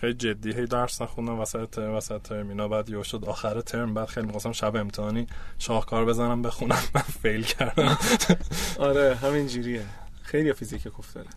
خیلی 0.00 0.14
جدی 0.14 0.52
هی 0.52 0.66
درس 0.66 1.02
نخوندم 1.02 1.40
وسط 1.40 1.70
ترم 1.70 1.94
وسط 1.94 2.22
ترم 2.22 2.48
اینا 2.48 2.68
بعد 2.68 2.90
یه 2.90 3.02
شد 3.02 3.24
آخر 3.24 3.60
ترم 3.60 3.94
بعد 3.94 4.08
خیلی 4.08 4.26
می‌خواستم 4.26 4.52
شب 4.52 4.76
امتحانی 4.76 5.26
شاهکار 5.58 6.04
بزنم 6.04 6.42
بخونم 6.42 6.78
من 6.94 7.00
fail 7.22 7.42
کردم. 7.42 7.98
آره 8.78 9.14
همین 9.22 9.46
جوریه. 9.46 9.82
خیلی 10.22 10.52
فیزیک 10.52 10.86
یک 10.86 10.92
افتاده 10.98 11.28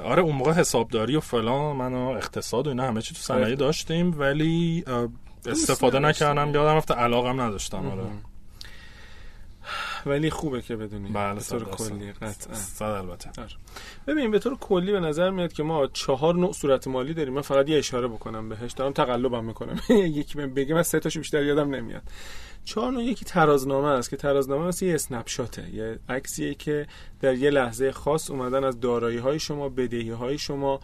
آره 0.00 0.22
اون 0.22 0.36
موقع 0.36 0.52
حسابداری 0.52 1.16
و 1.16 1.20
فلان 1.20 1.76
من 1.76 1.92
و 1.94 1.98
اقتصاد 2.08 2.66
و 2.66 2.70
اینا 2.70 2.86
همه 2.86 3.02
چی 3.02 3.14
تو 3.14 3.20
صنایع. 3.20 3.54
داشتیم 3.54 4.20
ولی 4.20 4.84
استفاده. 5.46 5.98
نکردم 5.98 6.54
یادم 6.54 6.76
رفته 6.76 6.94
علاقم 6.94 7.40
نداشتم 7.40 7.86
آره. 7.90 8.02
ولی 10.06 10.30
خوبه 10.30 10.62
که 10.62 10.76
بدونی. 10.76 11.10
بله 11.10 11.34
به 11.34 11.40
طور. 11.40 11.64
کلی 11.64 12.12
قطعا. 12.12 12.54
صد 12.54 12.84
البته. 12.84 13.30
ببین 14.06 14.30
به 14.30 14.38
طور 14.38 14.56
کلی 14.56 14.92
به 14.92 15.00
نظر 15.00 15.30
میاد 15.30 15.52
که 15.52 15.62
ما 15.62 15.86
چهار 15.86 16.34
نوع 16.34 16.52
صورت 16.52 16.88
مالی 16.88 17.14
داریم. 17.14 17.34
من 17.34 17.42
فقط 17.42 17.68
یه 17.68 17.78
اشاره 17.78 18.08
بکنم 18.08 18.48
بهش. 18.48 18.72
دارم 18.72 18.92
تقلبم 18.92 19.44
می‌کنم. 19.44 19.80
یکی 20.18 20.34
بهم 20.34 20.54
بگه 20.54 20.74
من 20.74 20.82
سه 20.82 21.00
تاشو 21.00 21.20
بیشتر 21.20 21.44
یادم 21.44 21.74
نمیاد. 21.74 22.02
چهار 22.64 22.92
نوع 22.92 23.02
یکی 23.02 23.24
ترازنامه 23.24 23.88
است 23.88 24.10
که 24.10 24.16
ترازنامه 24.16 24.66
مثل 24.66 24.86
یه 24.86 24.94
اسنپ 24.94 25.28
شاته 25.28 25.74
یه 25.74 25.98
عکسیه 26.08 26.54
که 26.54 26.86
در 27.20 27.34
یه 27.34 27.50
لحظه 27.50 27.92
خاص 27.92 28.30
اومدن 28.30 28.64
از 28.64 28.80
دارایی 28.80 29.18
های 29.18 29.38
شما 29.38 29.68
بدهی 29.68 30.10
های 30.10 30.38
شما 30.38 30.80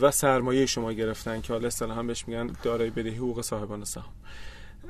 و 0.00 0.10
سرمایه 0.10 0.66
شما 0.66 0.92
گرفتن 0.92 1.40
که 1.40 1.52
حالا 1.52 1.66
اصطلاحا 1.66 2.02
بهش 2.02 2.28
میگن 2.28 2.50
دارایی 2.62 2.90
بدهی 2.90 3.14
حقوق 3.14 3.40
صاحبان 3.40 3.84
سهام. 3.84 4.12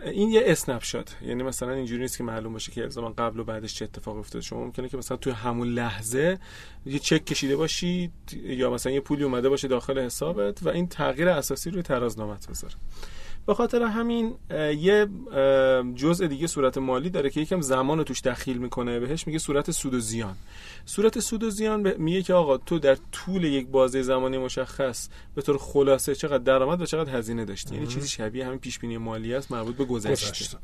این 0.04 0.30
یه 0.30 0.42
اسنپ 0.46 0.82
شات. 0.82 1.16
یعنی 1.22 1.42
مثلا 1.42 1.72
اینجوری 1.72 2.02
نیست 2.02 2.18
که 2.18 2.24
معلوم 2.24 2.52
باشه 2.52 2.72
که 2.72 2.88
زمان 2.88 3.12
قبل 3.12 3.40
و 3.40 3.44
بعدش 3.44 3.74
چه 3.74 3.84
اتفاقی 3.84 4.18
افتاده. 4.18 4.44
شما 4.44 4.64
ممکنه 4.64 4.88
که 4.88 4.96
مثلا 4.96 5.16
توی 5.16 5.32
همون 5.32 5.68
لحظه 5.68 6.38
یه 6.86 6.98
چک 6.98 7.24
کشیده 7.24 7.56
باشی 7.56 8.10
یا 8.32 8.70
مثلا 8.70 8.92
یه 8.92 9.00
پولی 9.00 9.24
اومده 9.24 9.48
باشه 9.48 9.68
داخل 9.68 9.98
حسابت 9.98 10.62
و 10.62 10.68
این 10.68 10.88
تغییر 10.88 11.28
اساسی 11.28 11.70
روی 11.70 11.82
ترازنامت 11.82 12.50
بذاره. 12.50 12.74
به 13.46 13.54
خاطر 13.54 13.82
همین 13.82 14.34
یه 14.78 15.08
جزء 15.94 16.26
دیگه 16.26 16.46
صورت 16.46 16.78
مالی 16.78 17.10
داره 17.10 17.30
که 17.30 17.40
یکم 17.40 17.60
زمان 17.60 17.98
رو 17.98 18.04
توش 18.04 18.20
دخیل 18.20 18.58
می‌کنه. 18.58 19.00
بهش 19.00 19.26
میگه 19.26 19.38
صورت 19.38 19.70
سود 19.70 19.94
و 19.94 20.00
زیان. 20.00 20.36
صورت 20.84 21.20
سود 21.20 21.42
و 21.42 21.50
زیان 21.50 21.94
میگه 21.98 22.22
که 22.22 22.34
آقا 22.34 22.56
تو 22.56 22.78
در 22.78 22.96
طول 23.12 23.44
یک 23.44 23.66
بازه 23.66 24.02
زمانی 24.02 24.38
مشخص 24.38 25.08
به 25.34 25.42
طور 25.42 25.58
خلاصه 25.58 26.14
چقدر 26.14 26.38
درآمد 26.38 26.80
و 26.80 26.86
چقدر 26.86 27.16
هزینه 27.18 27.44
داشتی. 27.44 27.74
یعنی 27.74 27.86
چیزی 27.86 28.08
شبیه 28.08 28.46
همین 28.46 28.58
پیش 28.58 28.78
بینی 28.78 28.98
مالی 28.98 29.34
است 29.34 29.52
مربوط 29.52 29.76
به 29.76 29.84
گذشته. 29.84 30.58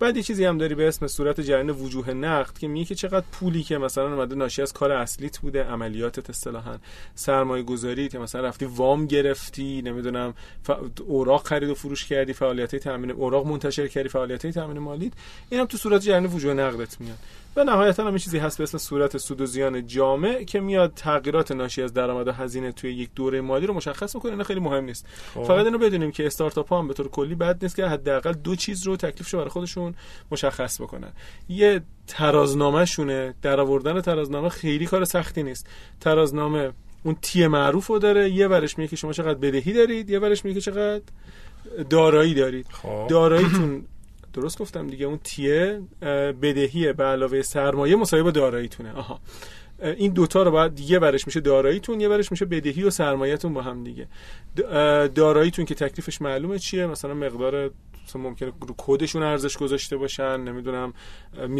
بعد 0.00 0.16
یه 0.16 0.22
چیزی 0.22 0.44
هم 0.44 0.58
داری 0.58 0.74
به 0.74 0.88
اسم 0.88 1.06
صورت 1.06 1.40
جریان 1.40 1.70
وجوه 1.70 2.10
نقد 2.10 2.58
که 2.58 2.68
میگه 2.68 2.84
که 2.84 2.94
چقدر 2.94 3.24
پولی 3.32 3.62
که 3.62 3.78
مثلا 3.78 4.14
اومده 4.14 4.34
ناشی 4.34 4.62
از 4.62 4.72
کار 4.72 4.92
اصلیت 4.92 5.38
بوده 5.38 5.64
عملیاتت 5.64 6.30
اصطلاحا. 6.30 6.78
سرمایه 7.14 7.62
گذاری 7.62 8.08
که 8.08 8.18
مثلا 8.18 8.40
رفتی 8.40 8.64
وام 8.64 9.06
گرفتی 9.06 9.82
نمی‌دونم 9.82 10.34
ف... 10.62 10.70
اوراق 11.06 11.46
خرید 11.46 11.70
و 11.70 11.74
فروش 11.74 12.04
کردی 12.06 12.32
فعالیت 12.32 12.76
تامین 12.76 13.10
اوراق 13.10 13.46
منتشر 13.46 13.88
کردی 13.88 14.08
فعالیت 14.08 14.46
تامین 14.46 14.78
مالیت. 14.78 15.12
اینم 15.50 15.64
تو 15.64 15.76
صورت 15.76 16.00
جریان 16.00 16.26
وجوه 16.26 16.54
نقدت 16.54 17.00
میاد. 17.00 17.18
و 17.56 17.64
نهایتا 17.64 18.06
هم 18.06 18.16
چیزی 18.16 18.38
هست 18.38 18.58
به 18.58 18.64
اسم 18.64 18.78
صورت 18.78 19.18
سود 19.18 19.40
و 19.40 19.46
زیان 19.46 19.86
جامع 19.86 20.42
که 20.44 20.60
میاد 20.60 20.92
تغییرات 20.94 21.52
ناشی 21.52 21.82
از 21.82 21.92
درآمد 21.92 22.28
و 22.28 22.32
هزینه 22.32 22.72
توی 22.72 22.92
یک 22.92 23.10
دوره 23.14 23.40
مالی 23.40 23.66
رو 23.66 23.74
مشخص 23.74 24.14
می‌کنه. 24.14 24.32
اینا 24.32 24.44
خیلی 24.44 24.60
مهم 24.60 24.84
نیست. 24.84 25.06
خب. 25.34 25.44
فقط 25.44 25.64
اینو 25.64 25.78
بدونیم 25.78 26.10
که 26.10 26.26
استارتاپ 26.26 26.68
ها 26.68 26.78
هم 26.78 26.88
به 26.88 26.94
طور 26.94 27.08
کلی 27.08 27.34
بد 27.34 27.58
نیست 27.62 27.76
که 27.76 27.86
حداقل 27.86 28.32
دو 28.32 28.56
چیز 28.56 28.86
رو 28.86 28.96
تکلیفش 28.96 29.34
برای 29.34 29.48
خودشون 29.48 29.94
مشخص 30.30 30.80
بکنن. 30.80 31.12
یه 31.48 31.80
ترازنامه 32.06 32.84
شونه 32.84 33.34
در 33.42 33.60
آوردن 33.60 34.00
ترازنامه 34.00 34.48
خیلی 34.48 34.86
کار 34.86 35.04
سختی 35.04 35.42
نیست. 35.42 35.66
ترازنامه 36.00 36.72
اون 37.02 37.16
تی 37.22 37.46
معروف 37.46 37.86
رو 37.86 37.98
داره. 37.98 38.30
یه 38.30 38.48
ورش 38.48 38.78
میگه 38.78 38.88
که 38.88 38.96
شما 38.96 39.12
چقدر 39.12 39.38
بدهی 39.38 39.72
دارید 39.72 40.10
یه 40.10 40.18
ورش 40.18 40.44
میگه 40.44 40.60
که 40.60 40.70
چقدر 40.70 41.02
دارایی 41.90 42.34
دارید. 42.34 42.66
خب. 42.70 43.06
داراییتون 43.08 43.84
درست 44.34 44.58
گفتم 44.58 44.86
دیگه 44.86 45.06
اون 45.06 45.18
تیه 45.24 45.82
اه، 46.02 46.32
بدهی 46.32 46.92
به 46.92 47.04
علاوه 47.04 47.42
سرمایه 47.42 47.96
مساوی 47.96 48.22
با 48.22 48.30
داراییتونه. 48.30 48.92
آها. 48.92 49.20
این 49.82 50.12
دوتا 50.12 50.42
رو 50.42 50.50
باید 50.50 50.80
یه 50.80 50.98
ورش 50.98 51.26
میشه 51.26 51.40
داراییتون 51.40 52.00
یه 52.00 52.08
ورش 52.08 52.30
میشه 52.30 52.44
بدهی 52.44 52.82
و 52.82 52.90
سرمایهتون 52.90 53.54
با 53.54 53.62
هم 53.62 53.84
دیگه. 53.84 54.08
داراییتون 55.14 55.64
که 55.64 55.74
تکلیفش 55.74 56.22
معلومه 56.22 56.58
چیه؟ 56.58 56.86
مثلا 56.86 57.14
مقدار 57.14 57.70
ممکنه 58.14 58.52
رو 58.68 58.74
کدشون 58.78 59.22
ارزش 59.22 59.56
گذاشته 59.56 59.96
باشن 59.96 60.40
نمی‌دونم 60.40 60.92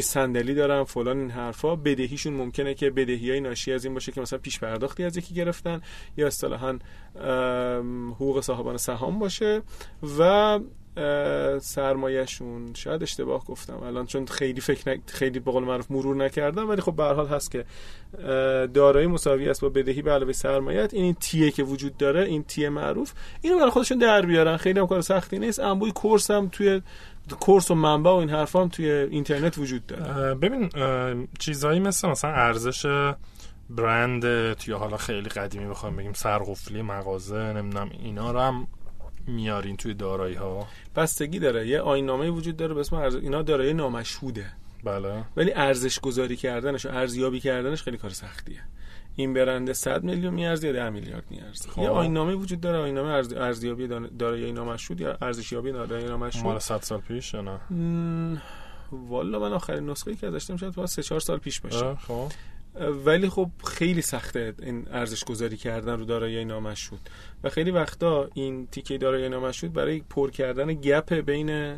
صندلی 0.00 0.54
دارن 0.54 0.84
فلان 0.84 1.18
این 1.18 1.30
حرفا. 1.30 1.76
بدهیشون 1.76 2.34
ممکنه 2.34 2.74
که 2.74 2.90
بدهی 2.90 3.30
های 3.30 3.40
ناشی 3.40 3.72
از 3.72 3.84
این 3.84 3.94
باشه 3.94 4.12
که 4.12 4.20
مثلا 4.20 4.38
پیش 4.38 4.60
پرداختی 4.60 5.04
از 5.04 5.16
یکی 5.16 5.34
گرفتن 5.34 5.80
یا 6.16 6.26
اصطلاحا 6.26 6.78
حقوق 8.10 8.40
صاحبان 8.40 8.76
سهام 8.76 9.18
باشه. 9.18 9.62
و 10.18 10.60
سرمایهشون. 11.60 12.74
شاید 12.74 13.02
اشتباه 13.02 13.44
گفتم 13.44 13.82
الان 13.82 14.06
چون 14.06 14.26
خیلی 14.26 14.60
فکر 14.60 14.90
نک... 14.90 15.00
خیلی 15.06 15.38
به 15.38 15.50
قول 15.50 15.64
معروف 15.64 15.90
مرور 15.90 16.16
نکردم 16.16 16.68
ولی 16.68 16.80
خب 16.80 16.96
به 16.96 17.04
حال 17.04 17.26
هست 17.26 17.50
که 17.50 17.64
دارایی 18.66 19.06
مساوی 19.06 19.48
است 19.48 19.60
با 19.60 19.68
بدهی 19.68 20.02
به 20.02 20.10
علاوه 20.10 20.32
سرمایت 20.32 20.94
این 20.94 21.04
این 21.04 21.14
تیه 21.14 21.50
که 21.50 21.62
وجود 21.62 21.96
داره 21.96 22.24
این 22.24 22.44
تیه 22.44 22.68
معروف 22.68 23.12
اینو 23.40 23.58
برای 23.58 23.70
خودشون 23.70 23.98
در 23.98 24.26
بیارن. 24.26 24.56
خیلی 24.56 24.80
هم 24.80 24.86
کار 24.86 25.00
سختی 25.00 25.38
نیست. 25.38 25.60
انبوی 25.60 25.92
کورس 25.92 26.30
هم 26.30 26.48
توی 26.48 26.82
کورس 27.40 27.70
و 27.70 27.74
منبع 27.74 28.10
و 28.10 28.14
این 28.14 28.30
حرفا 28.30 28.62
هم 28.62 28.68
توی 28.68 28.90
اینترنت 28.90 29.58
وجود 29.58 29.86
داره. 29.86 30.34
ببین 30.34 30.70
چیزایی 31.38 31.80
مثل 31.80 32.08
مثلا 32.08 32.30
ارزش 32.30 32.86
برند 33.70 34.24
یا 34.66 34.78
حالا 34.78 34.96
خیلی 34.96 35.28
قدیمی 35.28 35.66
بخوام 35.66 35.96
بگیم 35.96 36.12
سرقفلی 36.12 36.82
مغازه 36.82 37.52
نمی‌دونم 37.52 37.90
اینا 38.02 38.30
رو 38.30 38.40
هم 38.40 38.66
میارین 39.26 39.76
توی 39.76 39.94
دارایی 39.94 40.34
ها 40.34 40.66
بستگی 40.96 41.38
داره. 41.38 41.68
یه 41.68 41.80
آینامه 41.80 42.30
وجود 42.30 42.56
داره 42.56 42.74
به 42.74 42.80
اسم 42.80 42.96
ارز... 42.96 43.14
اینا 43.14 43.42
دارایی 43.42 43.74
نامشهوده. 43.74 44.46
بله. 44.84 45.24
ولی 45.36 45.52
ارزش 45.54 46.00
گذاری 46.00 46.36
کردنش 46.36 46.86
و 46.86 46.88
ارزیابی 46.88 47.40
کردنش 47.40 47.82
خیلی 47.82 47.96
کار 47.96 48.10
سختیه. 48.10 48.60
این 49.16 49.34
برنده 49.34 49.72
100 49.72 50.02
میلیون 50.04 50.34
میارزه 50.34 50.66
یا 50.66 50.72
10 50.72 50.90
میلیارد 50.90 51.24
میارزه؟ 51.30 51.68
خب. 51.68 51.82
یه 51.82 51.88
آینامه 51.88 52.34
وجود 52.34 52.60
داره. 52.60 52.78
آینامه 52.78 53.08
ارز... 53.08 53.32
ارزیابی 53.32 53.88
دارایی 54.18 54.52
نامشهود 54.52 55.00
یا 55.00 55.18
ارزشیابی 55.22 55.72
دارایی 55.72 56.02
مال 56.02 56.10
نامشهود 56.10 56.58
100 56.58 56.82
سال 56.82 57.00
پیش 57.00 57.34
یا 57.34 57.40
نه؟ 57.40 57.60
مم، 57.70 58.42
والا 58.92 59.38
من 59.38 59.52
آخرین 59.52 59.90
نسخه 59.90 60.14
که 60.14 60.26
ازش 60.26 60.46
دیدم 60.46 60.56
شاید 60.56 60.74
باید 60.74 60.88
3 60.88 61.02
4 61.02 61.20
سال 61.20 61.38
پیش 61.38 61.60
باشه. 61.60 61.94
خب. 61.94 62.28
ولی 63.04 63.28
خب 63.28 63.50
خیلی 63.64 64.02
سخته 64.02 64.54
این 64.62 64.86
ارزش 64.90 65.24
گذاری 65.24 65.56
کردن 65.56 65.98
رو 65.98 66.04
دارایی 66.04 66.44
نامشهود 66.44 67.00
و 67.44 67.48
خیلی 67.48 67.70
وقتا 67.70 68.28
این 68.34 68.66
تیکه 68.66 68.98
دارایی 68.98 69.28
نامشهود 69.28 69.72
برای 69.72 70.02
پر 70.10 70.30
کردن 70.30 70.74
گپ 70.74 71.14
بین 71.14 71.76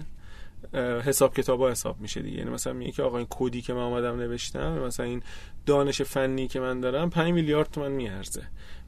حساب 1.05 1.35
کتاب 1.35 1.61
ها 1.61 1.71
حساب 1.71 2.01
میشه 2.01 2.23
دیگه. 2.23 2.39
یعنی 2.39 2.51
مثلا 2.51 2.73
میگه 2.73 2.93
که 2.93 3.03
آقا 3.03 3.19
این 3.19 3.27
کدی 3.31 3.63
که 3.63 3.73
من 3.73 3.83
اومدم 3.83 4.17
نوشتم 4.17 4.79
مثلا 4.79 5.07
این 5.07 5.23
دانش 5.67 6.03
فنی 6.03 6.49
که 6.49 6.61
من 6.61 6.81
دارم 6.81 7.11
5 7.11 7.33
میلیارد 7.33 7.71
تومن 7.71 7.93
میارزه. 7.93 8.43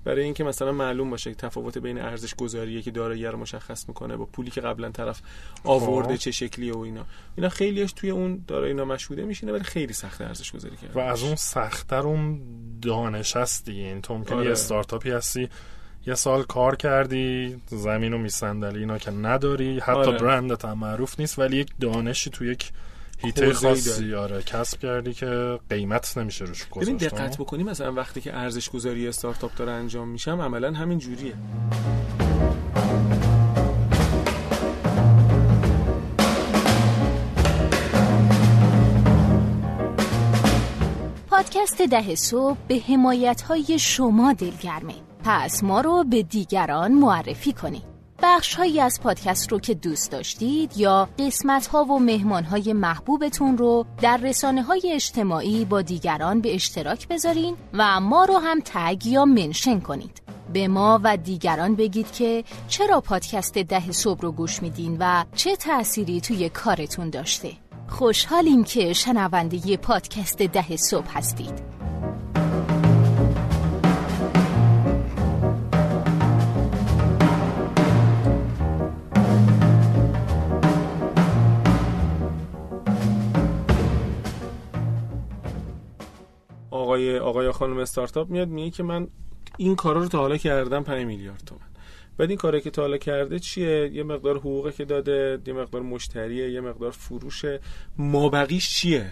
برای 0.08 0.24
اینکه 0.24 0.44
مثلا 0.44 0.72
معلوم 0.72 1.10
باشه 1.10 1.34
تفاوت 1.34 1.78
بین 1.78 1.98
ارزش 1.98 2.34
گذاریه 2.34 2.82
که 2.82 2.90
دارایی 2.90 3.26
رو 3.26 3.38
مشخص 3.38 3.88
می‌کنه 3.88 4.16
با 4.16 4.24
پولی 4.24 4.50
که 4.50 4.60
قبلا 4.60 4.90
طرف 4.90 5.20
آورده 5.64 6.08
خب. 6.08 6.16
چه 6.16 6.30
شکلیه 6.30 6.74
و 6.74 6.78
اینا 6.78 7.06
اینا 7.36 7.48
خیلیش 7.48 7.92
توی 7.92 8.10
اون 8.10 8.44
دارایی 8.46 8.74
نامشهوده 8.74 9.24
میشینه 9.24 9.52
ولی 9.52 9.64
خیلی 9.64 9.92
سخت 9.92 10.20
ارزش 10.20 10.52
گذاری 10.52 10.74
و 10.74 10.78
کردن 10.78 11.08
از 11.08 11.22
اون 11.22 11.34
سختتر 11.34 11.98
اون 12.00 12.40
دانش 12.82 13.36
هست 13.36 13.64
دیگه 13.64 13.82
این 13.82 14.02
تو 14.02 14.14
ممکنه 14.14 14.36
آره. 14.36 14.46
یه 14.46 14.52
استارتاپی 14.52 15.10
هستی 15.10 15.48
یه 16.06 16.14
سال 16.14 16.42
کار 16.42 16.76
کردی 16.76 17.56
زمین 17.66 18.12
و 18.12 18.18
میسندلی 18.18 18.78
اینا 18.78 18.98
که 18.98 19.10
نداری 19.10 19.78
حتی 19.78 19.90
آره. 19.92 20.18
برندت 20.18 20.64
هم 20.64 20.78
معروف 20.78 21.20
نیست 21.20 21.38
ولی 21.38 21.56
یک 21.56 21.70
دانشی 21.80 22.30
تو 22.30 22.44
یک 22.44 22.70
هیته 23.18 23.52
خاصی 23.52 24.14
آره. 24.14 24.42
کسب 24.42 24.78
کردی 24.80 25.14
که 25.14 25.58
قیمت 25.70 26.18
نمیشه 26.18 26.44
روش 26.44 26.64
ببین 26.64 26.96
گذاشت 26.96 27.14
دقت 27.14 27.38
بکنی 27.38 27.62
مثلا 27.62 27.92
وقتی 27.92 28.20
که 28.20 28.36
ارزش 28.36 28.70
گذاری 28.70 29.08
استارتاپ 29.08 29.54
داره 29.54 29.72
انجام 29.72 30.08
میشم 30.08 30.40
عملا 30.40 30.72
همین 30.72 30.98
جوریه. 30.98 31.34
پادکست 41.30 41.82
ده 41.82 42.14
صبح 42.14 42.58
به 42.68 42.82
حمایت 42.88 43.42
های 43.42 43.78
شما 43.78 44.32
دلگرمه. 44.32 44.94
پس 45.24 45.64
ما 45.64 45.80
رو 45.80 46.04
به 46.04 46.22
دیگران 46.22 46.92
معرفی 46.92 47.52
کنید. 47.52 47.97
بخش 48.22 48.54
هایی 48.54 48.80
از 48.80 49.00
پادکست 49.00 49.52
رو 49.52 49.58
که 49.58 49.74
دوست 49.74 50.10
داشتید 50.12 50.76
یا 50.76 51.08
قسمت 51.18 51.66
ها 51.66 51.84
و 51.84 51.98
مهمان 51.98 52.44
های 52.44 52.72
محبوبتون 52.72 53.58
رو 53.58 53.86
در 54.00 54.16
رسانه 54.16 54.62
های 54.62 54.92
اجتماعی 54.94 55.64
با 55.64 55.82
دیگران 55.82 56.40
به 56.40 56.54
اشتراک 56.54 57.08
بذارین 57.08 57.56
و 57.72 58.00
ما 58.00 58.24
رو 58.24 58.38
هم 58.38 58.60
تگ 58.64 59.06
یا 59.06 59.24
منشن 59.24 59.80
کنید. 59.80 60.22
به 60.52 60.68
ما 60.68 61.00
و 61.04 61.16
دیگران 61.16 61.74
بگید 61.74 62.12
که 62.12 62.44
چرا 62.68 63.00
پادکست 63.00 63.58
ده 63.58 63.92
صبح 63.92 64.20
رو 64.20 64.32
گوش 64.32 64.62
میدین 64.62 64.96
و 65.00 65.24
چه 65.34 65.56
تأثیری 65.56 66.20
توی 66.20 66.48
کارتون 66.48 67.10
داشته. 67.10 67.52
خوشحالیم 67.88 68.64
که 68.64 68.92
شنونده 68.92 69.76
پادکست 69.76 70.42
ده 70.42 70.76
صبح 70.76 71.18
هستید. 71.18 71.77
آقای 86.98 87.18
آقای 87.18 87.50
خانم 87.50 87.78
استارتاپ 87.78 88.30
میاد 88.30 88.48
میگه 88.48 88.70
که 88.70 88.82
من 88.82 89.08
این 89.56 89.76
کارا 89.76 90.00
رو 90.00 90.08
تا 90.08 90.18
حالا 90.18 90.36
کردم 90.36 90.82
5 90.82 91.06
میلیارد 91.06 91.42
تومن 91.46 91.60
بعد 92.18 92.28
این 92.28 92.38
کاری 92.38 92.60
که 92.60 92.70
تا 92.70 92.82
حالا 92.82 92.96
کرده 92.96 93.38
چیه؟ 93.38 93.90
یه 93.92 94.02
مقدار 94.02 94.36
حقوقی 94.36 94.72
که 94.72 94.84
داده 94.84 95.38
یه 95.46 95.52
مقدار 95.52 95.82
مشتریه 95.82 96.50
یه 96.50 96.60
مقدار 96.60 96.90
فروشه. 96.90 97.60
مابقیش 97.98 98.70
چیه؟ 98.70 99.10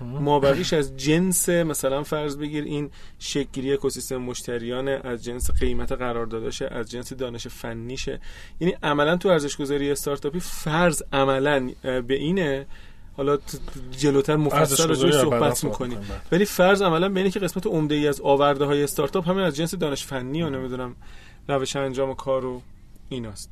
مابقیش 0.00 0.72
از 0.72 0.96
جنس 0.96 1.48
مثلا 1.48 2.02
فرض 2.02 2.36
بگیر 2.36 2.64
این 2.64 2.90
شکلی 3.18 3.72
اکوسیستم 3.72 4.16
مشتریانه 4.16 5.00
از 5.04 5.24
جنس 5.24 5.50
قیمت 5.50 5.92
قراردادشه 5.92 6.66
از 6.66 6.90
جنس 6.90 7.12
دانش 7.12 7.46
فنیشه. 7.46 8.20
یعنی 8.60 8.74
عملا 8.82 9.16
تو 9.16 9.28
ارزش 9.28 9.56
گذاری 9.56 9.90
استارتاپی 9.90 10.40
فرض 10.40 11.02
عملا 11.12 11.70
به 11.82 12.14
اینه 12.14 12.66
حالا 13.16 13.38
جلوتر 13.98 14.36
مفصل 14.36 14.88
روش 14.88 15.14
صحبت 15.14 15.64
می‌کنیم. 15.64 15.98
ولی 16.32 16.44
فرض 16.44 16.82
عملا 16.82 17.08
به 17.08 17.20
اینه 17.20 17.30
که 17.30 17.40
قسمت 17.40 17.66
عمده 17.66 17.94
ای 17.94 18.08
از 18.08 18.20
آورده 18.20 18.64
های 18.64 18.82
استارتاپ 18.82 19.28
همین 19.28 19.44
از 19.44 19.56
جنس 19.56 19.74
دانش 19.74 20.04
فنی 20.06 20.42
و 20.42 20.50
نمی‌دونم 20.50 20.96
روش 21.48 21.76
انجام 21.76 22.14
کار 22.14 22.44
و 22.44 22.62
ایناست. 23.08 23.50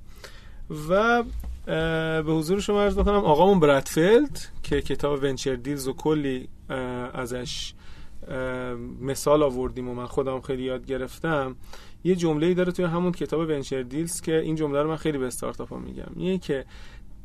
و 0.88 1.24
به 2.22 2.32
حضور 2.32 2.60
شما 2.60 2.82
عرض 2.82 2.98
بکنم 2.98 3.14
آقامون 3.14 3.60
برد 3.60 4.00
فلد 4.00 4.40
که 4.62 4.82
کتاب 4.82 5.22
Venture 5.22 5.54
Deals 5.54 5.88
و 5.88 5.92
کلی 5.92 6.48
ازش 7.14 7.74
مثال 9.00 9.42
آوردیم 9.42 9.88
و 9.88 9.94
من 9.94 10.06
خودم 10.06 10.40
خیلی 10.40 10.62
یاد 10.62 10.86
گرفتم 10.86 11.56
یه 12.04 12.14
جمله 12.14 12.46
ای 12.46 12.54
داره 12.54 12.72
توی 12.72 12.84
همون 12.84 13.12
کتاب 13.12 13.40
Venture 13.40 13.82
Deals 13.82 14.20
که 14.20 14.38
این 14.38 14.54
جمله 14.56 14.82
رو 14.82 14.88
من 14.88 14.96
خیلی 14.96 15.18
به 15.18 15.26
استارتاپ 15.26 15.68
ها 15.68 15.78
میگم. 15.78 16.12
یه 16.16 16.38
که 16.38 16.64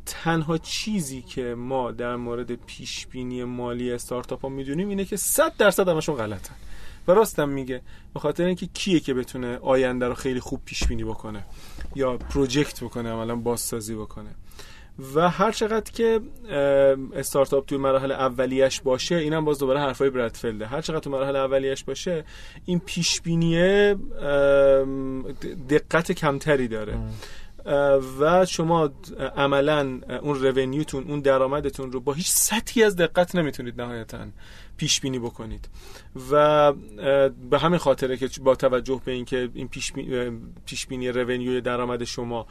تنها 0.06 0.58
چیزی 0.58 1.22
که 1.22 1.56
ما 1.58 1.92
در 1.92 2.16
مورد 2.16 2.56
پیش 2.56 3.08
بینی 3.08 3.44
مالی 3.44 3.92
استارتاپ 3.92 4.42
ها 4.42 4.50
می‌دونیم 4.50 4.90
اینه 4.90 5.06
که 5.06 5.18
100 5.18 5.54
درصد 5.58 5.90
همشون 5.90 6.16
غلطن. 6.16 6.56
و 7.08 7.12
راستم 7.12 7.50
میگه 7.50 7.82
به 8.14 8.20
خاطر 8.20 8.46
اینکه 8.46 8.68
کیه 8.74 9.00
که 9.00 9.14
بتونه 9.14 9.58
آینده 9.58 10.08
رو 10.08 10.14
خیلی 10.14 10.40
خوب 10.40 10.62
پیش 10.66 10.88
بینی 10.88 11.04
بکنه 11.04 11.46
یا 11.96 12.18
پروژکت 12.18 12.84
بکنه 12.84 13.10
عملا 13.10 13.36
بازسازی 13.36 13.96
بکنه. 13.96 14.30
و 15.16 15.30
هر 15.30 15.52
چقدر 15.52 15.92
که 15.92 16.22
استارتاپ 17.14 17.66
توی 17.66 17.78
مراحل 17.78 18.12
اولیش 18.12 18.82
باشه 18.82 19.16
اینم 19.16 19.46
باز 19.46 19.60
دوباره 19.60 19.80
حرفای 19.80 20.10
برادفلده 20.10 20.66
هر 20.66 20.82
چقدر 20.82 21.00
تو 21.00 21.10
مراحل 21.10 21.36
اولیش 21.36 21.84
باشه 21.84 22.26
این 22.66 22.80
پیش 22.80 23.22
دقت 25.70 26.12
کمتری 26.12 26.68
داره. 26.68 26.98
و 28.20 28.46
شما 28.46 28.90
عملا 29.38 30.00
اون 30.22 30.36
رونیوتون 30.36 31.04
اون 31.08 31.20
درآمدتون 31.20 31.92
رو 31.92 32.00
با 32.00 32.14
هیچ 32.14 32.30
سطحی 32.30 32.84
از 32.84 32.96
دقت 32.96 33.36
نمی‌تونید 33.36 33.82
نهایتا. 33.82 34.18
پیش 34.78 35.02
بینی 35.02 35.20
بکنید. 35.20 35.70
و 36.32 36.74
به 37.50 37.60
همین 37.60 37.78
خاطره 37.78 38.18
که 38.18 38.30
با 38.42 38.56
توجه 38.56 39.02
به 39.06 39.12
اینکه 39.12 39.50
این 39.54 39.70
پیش 40.66 40.88
بینی 40.88 41.10
رونیو 41.10 41.62
درآمد 41.62 42.04
شما 42.04 42.48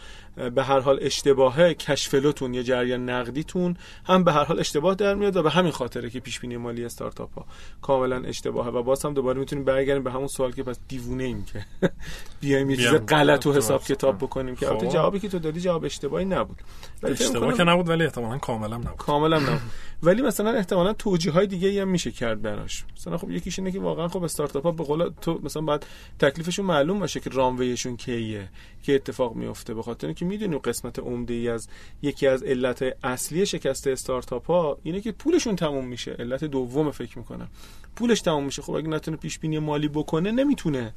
به 0.55 0.65
هر 0.65 0.81
حال 0.81 0.99
اشتباهه 1.03 1.75
کشفلوتون 1.75 2.55
یا 2.55 2.63
جریان 2.63 3.11
نقدیتون 3.11 3.77
هم 4.05 4.25
به 4.25 4.33
هر 4.33 4.45
حال 4.45 4.61
اشتباه 4.61 4.95
در 4.95 5.15
میاد 5.15 5.37
و 5.37 5.43
به 5.43 5.51
همین 5.51 5.73
خاطره 5.73 6.11
که 6.11 6.21
پیش 6.21 6.41
بینی 6.41 6.57
مالی 6.57 6.85
استارتاپ 6.85 7.35
ها 7.35 7.47
کاملا 7.83 8.23
اشتباهه. 8.25 8.71
و 8.71 8.83
باز 8.83 9.05
هم 9.05 9.15
دوباره 9.15 9.39
می‌تونیم 9.39 9.65
برگردیم 9.65 10.03
به 10.03 10.11
همون 10.11 10.27
سوال 10.27 10.53
که 10.53 10.63
پس 10.63 10.79
دیوونه 10.89 11.25
ایم 11.25 11.45
که 11.45 11.65
بیایم 12.41 12.71
یه 12.71 12.77
چیز 12.77 12.87
غلط 12.87 13.47
و 13.47 13.53
حساب 13.53 13.85
کتاب 13.85 14.19
بکنیم 14.19 14.57
که 14.57 14.69
البته 14.69 14.87
خب. 14.87 14.93
جوابی 14.93 15.21
که 15.21 15.29
تو 15.29 15.39
دادی 15.39 15.61
جواب 15.61 15.85
اشتباهی 15.85 16.25
نبود. 16.25 16.63
اشتباه 17.03 17.55
که 17.55 17.65
نبود 17.65 17.89
ولی 17.89 18.05
احتمالاً 18.05 18.39
کاملا 18.39 18.77
نبود. 18.77 18.97
کاملا 18.97 19.39
نبود. 19.39 19.61
ولی 20.03 20.23
مثلا 20.23 20.51
احتمالاً 20.51 20.93
توجیه 20.93 21.33
های 21.33 21.47
دیگه 21.47 21.83
هم 21.83 21.89
میشه 21.89 22.11
کرد 22.15 22.43
براش. 22.43 22.85
مثلا 22.97 23.19
خب 23.19 23.31
یکیش 23.31 23.59
اینه 23.59 23.73
که 23.73 23.81
واقعا 23.81 24.09
خب 24.09 24.23
استارتاپ 24.25 24.63
ها 24.63 24.71
به 24.71 24.85
قول 24.85 25.11
تو 25.21 25.41
مثلا 25.43 25.63
بعد 25.63 25.87
تکلیفشون 26.19 26.67
معلوم 26.67 26.99
باشه 26.99 27.21
که 27.21 27.31
رانویشون 27.31 27.97
کیه 27.97 28.49
که 28.83 28.95
اتفاق 28.95 29.35
میفته 29.35 29.75
به 29.75 29.83
خاطر 29.83 30.07
اینکه 30.07 30.25
می‌دونیم 30.25 30.59
قسمت 30.59 30.99
عمده 30.99 31.35
ای 31.35 31.49
از 31.49 31.69
یکی 32.03 32.27
از 32.27 32.43
علت 32.43 32.97
اصلی 33.05 33.47
شکست 33.47 33.87
استارتاپ 33.87 34.47
ها 34.47 34.79
اینه 34.83 35.01
که 35.01 35.13
پولشون 35.13 35.57
تموم 35.57 35.87
میشه. 35.87 36.13
علت 36.13 36.45
دوم 36.45 36.91
فکر 36.91 37.19
می‌کنم. 37.19 37.49
پولش 37.97 38.21
تموم 38.21 38.45
میشه. 38.45 38.63
خب 38.63 38.73
اگه 38.73 38.89
نتونه 38.89 39.17
پیش 39.17 39.39
بینی 39.39 39.59
مالی 39.59 39.89
بکنه 39.89 40.31
نمی‌تونه 40.31 40.95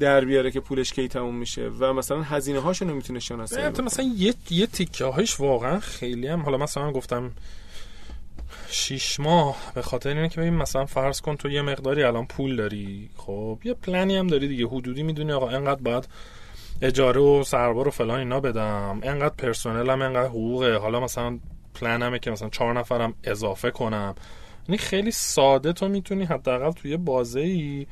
در 0.00 0.24
بیاره 0.24 0.50
که 0.50 0.60
پولش 0.60 0.92
کی 0.92 1.08
تموم 1.08 1.34
میشه 1.34 1.70
و 1.78 1.92
مثلا 1.92 2.22
هزینه 2.22 2.58
هاشو 2.58 2.84
نمی‌تونه 2.84 3.20
شناسایی 3.20 3.68
مثلا 3.68 4.04
یه 4.16 4.34
یه 4.50 4.66
تیکه 4.66 5.04
هایش 5.04 5.40
واقعا 5.40 5.80
خیلی 5.80 6.26
هم 6.26 6.40
حالا 6.40 6.56
مثلا 6.56 6.92
گفتم 6.92 7.32
شیش 8.70 9.20
ماه. 9.20 9.56
به 9.74 9.82
خاطر 9.82 10.08
اینه 10.08 10.28
که 10.28 10.40
ببین 10.40 10.54
مثلا 10.54 10.86
فرض 10.86 11.20
کن 11.20 11.36
تو 11.36 11.50
یه 11.50 11.62
مقداری 11.62 12.02
الان 12.02 12.26
پول 12.26 12.56
داری. 12.56 13.10
خب 13.16 13.58
یه 13.64 13.74
پلنی 13.74 14.16
هم 14.16 14.26
داری 14.26 14.48
دیگه. 14.48 14.66
حدودی 14.66 15.02
می‌دونی 15.02 15.32
آقا 15.32 15.48
انقدر 15.48 15.82
باید 15.82 16.08
اجاره 16.82 17.20
و 17.20 17.44
سربار 17.44 17.88
و 17.88 17.90
فلان 17.90 18.18
اینا 18.18 18.40
بدم. 18.40 19.00
انقدر 19.02 19.52
هم 19.74 20.02
انقدر 20.02 20.28
حقوقه. 20.28 20.76
حالا 20.76 21.00
مثلا 21.00 21.38
پلنمه 21.74 22.18
که 22.18 22.30
مثلا 22.30 22.48
چهار 22.48 22.78
نفرم 22.78 23.14
اضافه 23.24 23.70
کنم. 23.70 24.14
یعنی 24.68 24.78
خیلی 24.78 25.10
ساده 25.10 25.72
تو 25.72 25.88
می‌تونی 25.88 26.24
حداقل 26.24 26.70
توی 26.70 26.96
بازه 26.96 27.40
ای 27.40 27.86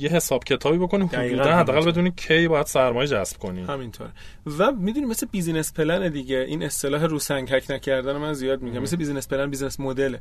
یه 0.00 0.08
حساب 0.08 0.44
کتابی 0.44 0.78
بکنیم. 0.78 1.06
حدودا 1.06 1.56
حداقل 1.56 1.90
بدونی 1.90 2.12
کی 2.16 2.48
باید 2.48 2.66
سرمایه 2.66 3.06
جذب 3.08 3.36
کنیم. 3.36 3.70
همینطور. 3.70 4.08
و 4.58 4.72
می‌دونی 4.72 5.06
مثل 5.06 5.26
business 5.30 5.72
plan 5.72 6.08
دیگه 6.08 6.38
این 6.38 6.62
اصطلاح 6.62 7.04
رو 7.04 7.18
سنگ 7.18 7.52
حک 7.52 7.70
نکردن 7.70 8.16
من 8.16 8.32
زیاد 8.32 8.62
میگم. 8.62 8.78
مثل 8.78 8.96
business 8.96 9.28
plan 9.28 9.50
business 9.50 9.80
model 9.80 10.16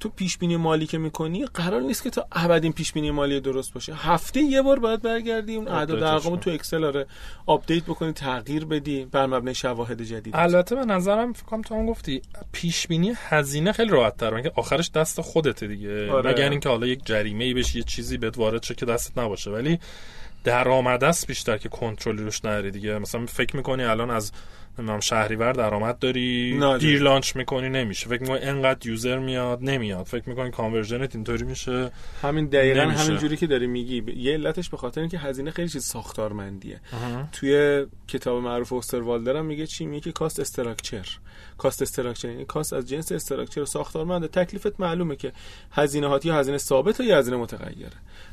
تو 0.00 0.08
پیش 0.08 0.38
بینی 0.38 0.56
مالی 0.56 0.86
که 0.86 0.98
می‌کنی 0.98 1.44
قرار 1.44 1.80
نیست 1.80 2.02
که 2.02 2.10
تا 2.10 2.26
ابد 2.32 2.62
این 2.62 2.72
پیش 2.72 2.92
بینی 2.92 3.10
مالی 3.10 3.40
درست 3.40 3.74
باشه. 3.74 3.94
هفته 3.94 4.40
یه 4.40 4.62
بار 4.62 4.78
باید 4.78 5.02
برگردی 5.02 5.56
اون 5.56 5.68
اعداد 5.68 6.02
ارقام 6.02 6.36
تو 6.36 6.50
اکسل 6.50 6.84
آره 6.84 7.06
update 7.46 7.84
بکنی 7.84 8.12
تغییر 8.12 8.64
بدی 8.64 9.04
بر 9.04 9.26
مبنای 9.26 9.54
شواهد 9.54 10.02
جدید. 10.02 10.36
البته 10.36 10.74
به 10.74 10.84
نظرم 10.84 11.32
فکر 11.32 11.44
کنم 11.44 11.62
تو 11.62 11.74
هم 11.74 11.86
گفتی 11.86 12.22
پیش 12.52 12.86
بینی 12.86 13.12
هزینه 13.16 13.72
خیلی 13.72 13.90
راحت 13.90 14.16
تر 14.16 14.50
آخرش 14.56 14.90
دست 14.90 15.20
خودته 15.20 15.66
دیگه؟ 15.66 16.12
آره. 16.12 16.30
مگر 16.30 16.50
اینکه 16.50 16.68
حالا 16.68 16.86
یک 16.86 17.00
جریمه 17.04 17.44
ای 17.44 17.54
بشه 17.54 17.76
یه 17.76 17.82
چیزی 17.82 18.18
بهت 18.18 18.38
وارد 18.38 18.62
شه 18.62 18.74
که 18.74 18.86
نباشه. 19.18 19.50
ولی 19.50 19.78
درآمده 20.44 21.04
است 21.04 21.26
بیشتر 21.26 21.58
که 21.58 21.68
کنترلی 21.68 22.22
روش 22.22 22.44
نری 22.44 22.70
دیگه. 22.70 22.98
مثلا 22.98 23.26
فکر 23.26 23.56
می‌کنی 23.56 23.84
الان 23.84 24.10
از 24.10 24.32
نمی‌دونم 24.78 25.00
شهریور 25.00 25.52
درآمد 25.52 25.98
داری 25.98 26.60
دیر 26.78 27.02
launch 27.02 27.36
می‌کنی 27.36 27.68
نمیشه. 27.68 28.08
فکر 28.08 28.20
می‌کنی 28.20 28.38
انقدر 28.38 28.88
user 28.88 29.18
میاد 29.18 29.58
نمیاد. 29.62 30.06
فکر 30.06 30.28
می‌کنی 30.28 30.50
conversion 30.50 31.08
ت 31.08 31.14
اینطوری 31.14 31.44
میشه؟ 31.44 31.90
همین 32.22 32.46
دقیقا 32.46 32.80
همین 32.80 33.16
جوری 33.16 33.36
که 33.36 33.46
داری 33.46 33.66
میگی. 33.66 34.04
یه 34.16 34.32
علتش 34.32 34.68
به 34.68 34.76
خاطر 34.76 35.00
اینکه 35.00 35.18
هزینه 35.18 35.50
خیلی 35.50 35.68
چیز 35.68 35.84
ساختارمندیه. 35.84 36.80
توی 37.32 37.86
کتاب 38.08 38.42
معروف 38.42 38.72
اوستروالدر 38.72 39.36
هم 39.36 39.46
میگه 39.46 39.66
چی؟ 39.66 39.86
میگه 39.86 40.12
cost 40.12 40.40
structure 40.40 41.06
cost 41.58 41.82
structure 41.82 42.28
یعنی 42.28 42.44
cost 42.44 42.72
از 42.72 42.88
جنس 42.88 43.12
structure 43.12 43.64
ساختارمند. 43.64 44.26
تکلیفت 44.26 44.80
معلومه 44.80 45.16
که 45.16 45.32
هزینه 45.72 46.06
هاتی 46.06 46.30
هزینه 46.30 46.58
ثابت 46.58 47.00
یا 47.00 47.18
هزینه 47.18 47.36
متغیره. 47.36 47.90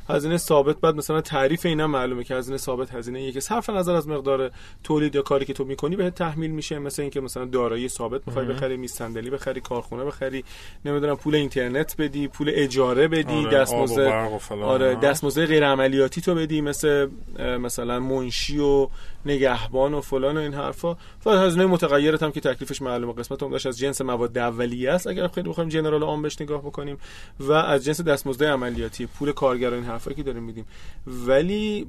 هزینه 0.08 0.36
ثابت 0.36 0.80
بعد 0.80 0.94
مثلا 0.94 1.20
تعریف 1.20 1.66
اینا 1.66 1.86
معلومه 1.86 2.24
که 2.24 2.34
هزینه 2.34 2.56
ثابت 2.58 2.94
هزینه 2.94 3.22
یکی 3.22 3.40
صرف 3.40 3.70
نظر 3.70 3.94
از 3.94 4.08
مقدار 4.08 4.50
تولید 4.84 5.14
یا 5.14 5.22
کاری 5.22 5.44
که 5.44 5.52
تو 5.52 5.64
می‌کنی 5.64 5.96
بهت 5.96 6.14
تحمیل 6.14 6.50
میشه 6.50 6.78
مثل 6.78 7.02
اینکه 7.02 7.20
مثلا 7.20 7.44
دارایی 7.44 7.88
ثابت 7.88 8.20
می‌خوای 8.26 8.46
بخری 8.46 8.76
میز 8.76 8.92
صندلی 8.92 9.30
بخری 9.30 9.60
کارخونه 9.60 10.04
بخری 10.04 10.44
نمی‌دونم 10.84 11.16
پول 11.16 11.34
اینترنت 11.34 11.94
بدی 11.98 12.28
پول 12.28 12.50
اجاره 12.54 13.08
بدی 13.08 13.34
آره، 13.34 13.50
دستمزد 13.50 14.28
آره 14.62 14.94
دستمزد 14.94 15.46
غیر 15.46 15.66
عملیاتی 15.66 16.20
تو 16.20 16.34
بدی 16.34 16.60
مثل 16.60 17.08
مثلا 17.38 18.00
منشی 18.00 18.58
و 18.58 18.88
نگهبان 19.26 19.94
و 19.94 20.00
فلان 20.00 20.36
و 20.36 20.40
این 20.40 20.54
حرفا. 20.54 20.96
و 21.26 21.30
هزینه 21.30 21.66
متغیرت 21.66 22.22
هم 22.22 22.32
که 22.32 22.40
تکلیفش 22.40 22.82
معلومه. 22.82 23.12
قسمت 23.12 23.42
عمدهش 23.42 23.66
از 23.66 23.78
جنس 23.78 24.00
مواد 24.00 24.38
اولیه 24.38 24.90
است. 24.90 25.06
اگر 25.06 25.28
خیلی 25.28 25.48
بخوایم 25.48 25.68
جنرال 25.68 26.02
عام 26.02 26.22
بهش 26.22 26.40
نگاه 26.40 26.60
بکنیم 26.60 26.98
و 27.40 27.52
از 27.52 27.84
جنس 27.84 28.00
دستمزد 28.00 28.44
عملیاتی 28.44 29.06
پول 29.06 29.32
کارگر 29.32 29.74
این 29.74 29.84
حرفایی 29.96 30.16
که 30.16 30.22
داریم 30.22 30.42
میدیم. 30.42 30.66
ولی 31.06 31.86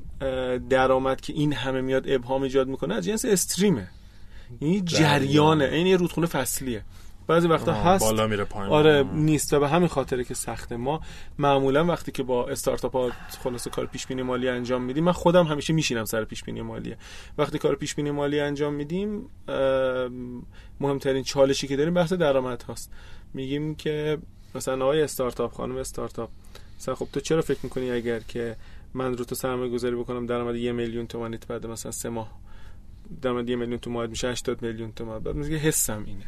درآمد 0.69 1.21
که 1.21 1.33
این 1.33 1.53
همه 1.53 1.81
میاد 1.81 2.09
ابهام 2.09 2.41
ایجاد 2.41 2.67
می‌کنه 2.67 2.95
از 2.95 3.05
جنس 3.05 3.25
استریمه. 3.25 3.87
این 4.59 4.85
جریانه. 4.85 5.65
این 5.65 5.87
یه 5.87 5.97
رودخونه 5.97 6.27
فصلیه. 6.27 6.83
بعضی 7.27 7.47
وقتا 7.47 7.73
هست. 7.73 8.03
بالا 8.05 8.27
میره 8.27 8.43
پایین. 8.43 8.73
آره 8.73 9.03
نیست. 9.13 9.53
و 9.53 9.59
به 9.59 9.69
همین 9.69 9.87
خاطره 9.87 10.23
که 10.23 10.33
سخته. 10.33 10.77
ما 10.77 11.01
معمولا 11.37 11.85
وقتی 11.85 12.11
که 12.11 12.23
با 12.23 12.47
استارتاپ 12.47 12.95
ها 12.95 13.11
خلاص 13.43 13.67
کار 13.67 13.85
پیش 13.85 14.07
بینی 14.07 14.21
مالی 14.21 14.49
انجام 14.49 14.81
میدیم 14.81 15.03
من 15.03 15.11
خودم 15.11 15.45
همیشه 15.45 15.73
میشینم 15.73 16.05
سر 16.05 16.25
پیش 16.25 16.43
بینی 16.43 16.61
مالی 16.61 16.95
وقتی 17.37 17.57
کار 17.57 17.75
پیش 17.75 17.95
بینی 17.95 18.11
مالی 18.11 18.39
انجام 18.39 18.73
میدیم 18.73 19.29
مهمترین 20.79 21.23
چالشی 21.23 21.67
که 21.67 21.75
داریم 21.75 21.93
بحث 21.93 22.13
درآمد 22.13 22.61
هاست. 22.61 22.91
میگیم 23.33 23.75
که 23.75 24.17
مثلا 24.55 24.85
آقای 24.85 25.01
استارتاپ 25.01 25.53
خانم 25.53 25.77
استارتاپ 25.77 26.29
مثلا 26.79 26.95
خب 26.95 27.07
تو 27.13 27.19
چرا 27.19 27.41
فکر 27.41 27.59
می‌کنی 27.63 27.91
اگر 27.91 28.19
که 28.19 28.55
من 28.93 29.17
رو 29.17 29.25
تو 29.25 29.35
سرمایه 29.35 29.71
گذاری 29.71 29.95
بکنم 29.95 30.25
درآمد 30.25 30.55
یه 30.55 30.71
میلیون 30.71 31.07
تومانیت 31.07 31.47
بعد 31.47 31.65
مثلا 31.65 31.91
سه 31.91 32.09
ماه 32.09 32.39
درآمد 33.21 33.49
یه 33.49 33.55
میلیون 33.55 33.77
تومان 33.79 34.09
میشه 34.09 34.27
80 34.27 34.61
میلیون 34.61 34.91
تومان 34.91 35.23
بعد 35.23 35.35
میگه 35.35 35.57
حسم 35.57 36.03
اینه. 36.05 36.25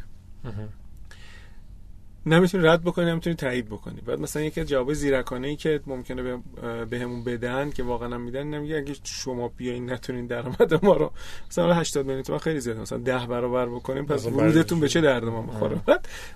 نمی‌تونی 2.26 2.64
رد 2.64 2.82
بکنی 2.82 3.04
نمی‌تونی 3.04 3.36
تایید 3.36 3.66
بکنی. 3.66 4.00
بعد 4.00 4.20
مثلا 4.20 4.42
یکی 4.42 4.64
جواب 4.64 4.92
زیرکانه 4.92 5.48
ای 5.48 5.56
که 5.56 5.80
ممکنه 5.86 6.42
بهمون 6.90 7.24
به 7.24 7.36
بدن 7.36 7.70
که 7.70 7.82
واقعا 7.82 8.14
هم 8.14 8.20
میدن 8.20 8.46
نمیگه 8.46 8.76
اگه 8.76 8.94
شما 9.04 9.48
بیاین 9.48 9.90
نتونین 9.90 10.26
درآمد 10.26 10.84
ما 10.84 10.96
رو. 10.96 11.12
مثلا 11.50 11.74
80 11.74 12.06
میلیون 12.06 12.22
تومان 12.22 12.40
خیلی 12.40 12.60
زیاد 12.60 12.78
مثلا 12.78 12.98
10 12.98 13.26
برابر 13.26 13.66
بکنیم 13.66 14.06
پس 14.06 14.26
ورودتون 14.26 14.80
به 14.80 14.88
چه 14.88 15.00
درد 15.00 15.24
ما 15.24 15.42
می‌خوره؟ 15.42 15.80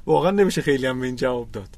واقعا 0.07 0.31
نمیشه 0.31 0.63
خیلی 0.63 0.87
هم 0.87 1.01
به 1.01 1.07
این 1.07 1.17
جواب 1.17 1.51
داد. 1.53 1.69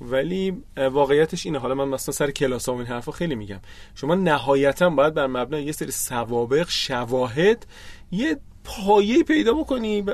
ولی 0.00 0.62
واقعیتش 0.76 1.46
اینه. 1.46 1.58
حالا 1.58 1.74
من 1.74 1.88
مثلا 1.88 2.12
سر 2.12 2.30
کلاس 2.30 2.68
این 2.68 2.86
حرفا 2.86 3.12
خیلی 3.12 3.34
میگم. 3.34 3.60
شما 3.94 4.14
نهایتا 4.14 4.90
باید 4.90 5.14
بر 5.14 5.26
مبنای 5.26 5.64
یه 5.64 5.72
سری 5.72 5.90
سوابق 5.90 6.68
شواهد 6.68 7.66
یه 8.10 8.36
پایه 8.66 9.22
پیدا 9.22 9.52
بکنی. 9.52 10.02
ب... 10.02 10.10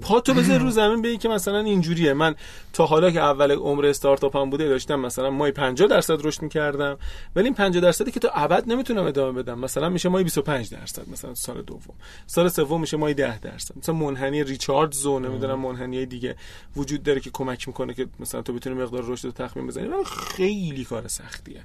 پا 0.00 0.20
تو 0.20 0.34
بذار 0.34 0.58
رو 0.58 0.70
زمین 0.80 1.02
بگی 1.02 1.16
که 1.16 1.28
مثلا 1.28 1.58
اینجوریه. 1.58 2.12
من 2.12 2.34
تا 2.72 2.86
حالا 2.86 3.10
که 3.10 3.20
اول 3.20 3.50
عمر 3.50 3.86
استارتاپ 3.86 4.36
هم 4.36 4.50
بوده 4.50 4.68
داشتم 4.68 5.00
مثلا 5.00 5.30
مای 5.30 5.52
50 5.52 5.88
درصد 5.88 6.26
رشد 6.26 6.42
می‌کردم. 6.42 6.98
ولی 7.36 7.44
این 7.44 7.54
50 7.54 7.82
درصدی 7.82 8.10
که 8.10 8.20
تا 8.20 8.28
ابد 8.34 8.64
نمی‌تونم 8.68 9.06
ادامه 9.06 9.42
بدم. 9.42 9.58
مثلا 9.58 9.88
میشه 9.88 10.08
مای 10.08 10.24
25 10.24 10.70
درصد 10.70 11.08
مثلا 11.08 11.34
سال 11.34 11.62
دوم. 11.62 11.94
سال 12.26 12.48
سوم 12.48 12.80
میشه 12.80 12.96
مای 12.96 13.14
10 13.14 13.38
درصد. 13.38 13.78
مثلا 13.78 13.94
منحنی 13.94 14.44
ریچاردسون 14.44 15.26
نمی‌دونم 15.26 15.60
منحنی 15.60 16.06
دیگه 16.06 16.36
وجود 16.76 17.02
داره 17.02 17.20
که 17.20 17.30
کمک 17.30 17.68
می‌کنه 17.68 17.94
که 17.94 18.06
مثلا 18.20 18.42
تو 18.42 18.52
بتونی 18.52 18.82
مقدار 18.82 19.04
رشد 19.06 19.24
رو 19.24 19.32
تخمین 19.32 19.66
بزنی. 19.66 19.88
ولی 19.88 20.04
خیلی 20.04 20.84
کار 20.84 21.08
سختیه. 21.08 21.60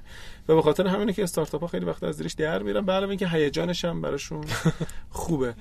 و 0.48 0.54
به 0.54 0.62
خاطر 0.62 0.86
همینه 0.86 1.12
که 1.12 1.22
استارتاپ 1.22 1.60
ها 1.60 1.66
خیلی 1.66 1.84
وقت 1.84 2.02
از 2.02 2.16
زیرش 2.16 2.32
در 2.32 2.62
میرن. 2.62 2.84
به 2.84 2.92
علاوه 2.92 3.10
اینکه 3.10 3.28
هیجانش 3.28 3.84
هم 3.84 4.00
براشون 4.00 4.44
خوبه. 5.10 5.54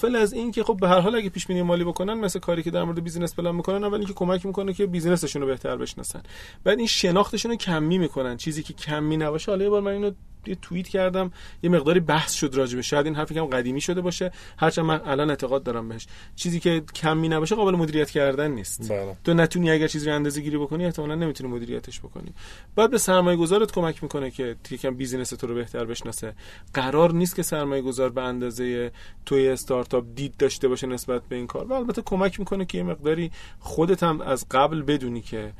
غافل 0.00 0.16
از 0.16 0.32
این 0.32 0.52
که 0.52 0.64
خب 0.64 0.76
به 0.80 0.88
هر 0.88 1.00
حال 1.00 1.14
اگه 1.14 1.28
پیش 1.28 1.46
بینی 1.46 1.62
مالی 1.62 1.84
بکنن 1.84 2.14
مثل 2.14 2.38
کاری 2.38 2.62
که 2.62 2.70
در 2.70 2.84
مورد 2.84 3.04
business 3.04 3.34
plan 3.34 3.54
می‌کنن 3.54 3.84
اول 3.84 3.98
اینکه 3.98 4.12
کمک 4.12 4.46
می‌کنه 4.46 4.72
که 4.72 4.86
business 4.86 5.23
شون 5.23 5.42
رو 5.42 5.48
بهتر 5.48 5.76
بشناسن. 5.76 6.22
بعد 6.64 6.78
این 6.78 6.86
شناختشون 6.86 7.50
رو 7.50 7.56
کمی 7.56 7.98
می‌کنن. 7.98 8.36
چیزی 8.36 8.62
که 8.62 8.72
کمی 8.72 9.16
نباشه 9.16 9.52
حالا 9.52 9.64
یه 9.64 9.70
بار 9.70 9.80
من 9.80 9.92
اینو 9.92 10.10
یه 10.46 10.54
توییت 10.54 10.88
کردم 10.88 11.32
یه 11.62 11.70
مقداری 11.70 12.00
بحث 12.00 12.32
شد 12.32 12.54
راجبه 12.54 12.82
شاید 12.82 13.06
این 13.06 13.14
حرفی 13.14 13.34
کم 13.34 13.44
قدیمی 13.44 13.80
شده 13.80 14.00
باشه 14.00 14.32
هرچند 14.58 14.84
من 14.84 15.00
الان 15.04 15.30
اعتقاد 15.30 15.62
دارم 15.62 15.88
بهش. 15.88 16.06
چیزی 16.36 16.60
که 16.60 16.82
کمی 16.94 17.28
نباشه 17.28 17.54
قابل 17.54 17.76
مدیریت 17.76 18.10
کردن 18.10 18.50
نیست. 18.50 18.92
بله. 18.92 19.16
تو 19.24 19.34
نتونی 19.34 19.70
اگر 19.70 19.86
چیزی 19.86 20.06
رو 20.06 20.14
اندازه 20.14 20.40
گیری 20.40 20.58
بکنی 20.58 20.84
احتمالاً 20.84 21.14
نمی‌تونی 21.14 21.50
مدیریتش 21.50 22.00
بکنی. 22.00 22.34
بعد 22.76 22.90
به 22.90 22.98
سرمایه 22.98 23.36
گذارت 23.36 23.72
کمک 23.72 24.02
می‌کنه 24.02 24.30
که 24.30 24.56
یکم 24.70 24.94
بیزینس 24.94 25.30
تو 25.30 25.46
رو 25.46 25.54
بهتر 25.54 25.84
بشناسه. 25.84 26.34
قرار 26.74 27.12
نیست 27.12 27.36
که 27.36 27.42
سرمایه 27.42 27.82
گذار 27.82 28.10
به 28.10 28.22
اندازه 28.22 28.92
توی 29.26 29.56
استارتاپ 29.90 30.14
دید 30.14 30.36
داشته 30.36 30.68
باشه 30.68 30.86
نسبت 30.86 31.22
به 31.28 31.36
این 31.36 31.46
کار 31.46 31.66
و 31.66 31.72
البته 31.72 32.02
کمک 32.02 32.40
می‌کنه 32.40 32.64
که 32.64 32.78
یه 32.78 32.84
مقداری 32.84 33.30
خودت 33.58 34.02
هم 34.02 34.20
از 34.20 34.46
قبل 34.50 34.82
بدونی 34.82 35.20
که 35.20 35.52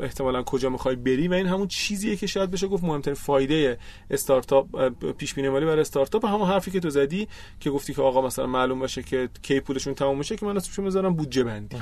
احتمالا 0.00 0.42
کجا 0.42 0.70
می‌خوای 0.70 0.96
بری 0.96 1.28
و 1.28 1.32
این 1.32 1.46
همون 1.46 1.68
چیزیه 1.68 2.16
که 2.16 2.26
شاید 2.26 2.50
بشه 2.50 2.66
گفت 2.66 2.84
مهمترین 2.84 3.14
فایده 3.14 3.78
استارتاپ 4.10 4.88
پیش 5.12 5.34
بینی 5.34 5.48
مالی 5.48 5.66
برای 5.66 5.80
استارتاپ. 5.80 6.24
همون 6.24 6.48
حرفی 6.48 6.70
که 6.70 6.80
تو 6.80 6.90
زدی 6.90 7.28
که 7.60 7.70
گفتی 7.70 7.94
که 7.94 8.02
آقا 8.02 8.26
مثلا 8.26 8.46
معلوم 8.46 8.78
باشه 8.78 9.02
که 9.02 9.28
کی 9.42 9.60
پولشون 9.60 9.94
تموم 9.94 10.18
میشه 10.18 10.36
که 10.36 10.46
من 10.46 10.56
اسمشو 10.56 10.82
می‌ذارم 10.82 11.14
بودجه 11.14 11.44
بندی. 11.44 11.76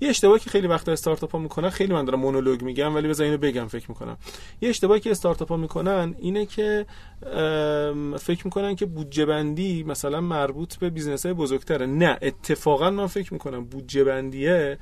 یه 0.00 0.08
اشتباهی 0.08 0.40
که 0.40 0.50
خیلی 0.50 0.66
وقتا 0.66 0.92
استارتاپ 0.92 1.32
ها 1.32 1.38
می‌کنن 1.38 1.70
خیلی 1.70 1.92
من 1.92 2.04
دارم 2.04 2.20
monologue 2.20 2.62
میگم 2.62 2.94
ولی 2.94 3.08
بذار 3.08 3.26
اینو 3.26 3.38
بگم 3.38 3.66
فکر 3.66 3.86
می‌کنم. 3.88 4.16
یه 4.60 4.68
اشتباهی 4.68 5.00
که 5.00 5.10
استارتاپ 5.10 5.48
ها 5.48 5.56
می‌کنن 5.56 6.14
اینه 6.18 6.46
که 6.46 6.86
فکر 8.18 8.40
می‌کنن 8.44 8.76
که 8.76 8.86
بودجه 8.86 9.26
بندی 9.26 9.82
مثلا 9.82 10.20
مربوط 10.20 10.76
به 10.76 10.90
business 10.90 11.26
های 11.26 11.34
بزرگتره. 11.34 11.86
نه 11.86 12.18
اتفاقا 12.22 12.90
من 12.90 13.06
فکر 13.06 13.32
می‌کنم 13.32 13.64
بودجه 13.64 14.04
بندیه 14.04 14.78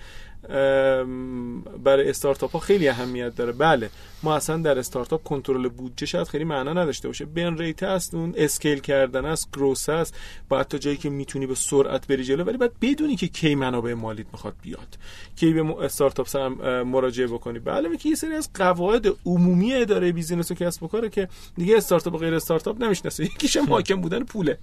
برای 1.85 2.11
استارتاپ 2.11 2.51
ها 2.51 2.59
خیلی 2.59 2.89
اهمیت 2.89 3.35
داره. 3.35 3.53
بله 3.53 3.91
ما 4.23 4.37
اصلا 4.37 4.57
در 4.57 4.79
استارتاپ 4.79 5.23
کنترل 5.23 5.69
بودجه 5.69 6.07
شاید 6.07 6.27
خیلی 6.27 6.45
معنا 6.45 6.73
نداشته 6.73 7.09
باشه. 7.09 7.25
burn 7.25 7.57
rate 7.57 7.83
هست 7.83 8.15
اون 8.15 8.35
scale 8.37 8.79
کردن 8.79 9.25
است 9.25 9.49
growth 9.53 9.89
هست. 9.89 10.15
باید 10.49 10.67
تا 10.67 10.79
جایی 10.79 10.97
که 10.97 11.11
می‌تونی 11.11 11.47
به 11.47 11.55
سرعت 11.55 12.07
بری 12.07 12.25
جلو 12.25 12.45
ولی 12.45 12.57
باید 12.57 12.73
بدونی 12.83 13.17
که 13.17 13.29
کی 13.29 13.55
منابع 13.55 13.95
مالیت 13.95 14.27
می‌خواد 14.33 14.55
بیاد. 14.63 14.99
کی 15.37 15.53
به 15.53 15.77
استارتاپ 15.81 16.29
سر 16.29 16.49
مراجعه 16.83 17.27
بکنی. 17.27 17.59
بله 17.59 17.97
که 17.97 18.09
یه 18.09 18.15
سری 18.15 18.35
از 18.35 18.51
قواعد 18.55 19.07
عمومی 19.27 19.75
اداره 19.75 20.13
business 20.13 20.51
و 20.51 20.55
کسب 20.55 20.83
و 20.83 20.89
کاره 20.89 21.09
که 21.09 21.29
دیگه 21.57 21.77
استارتاپ 21.77 22.17
غیر 22.29 22.37
استارتاپ 22.37 22.83
نمی‌شناسه 22.83 23.25
یکیش 23.25 23.57
حاکم 23.57 24.01
بودن 24.01 24.25
پوله. 24.25 24.59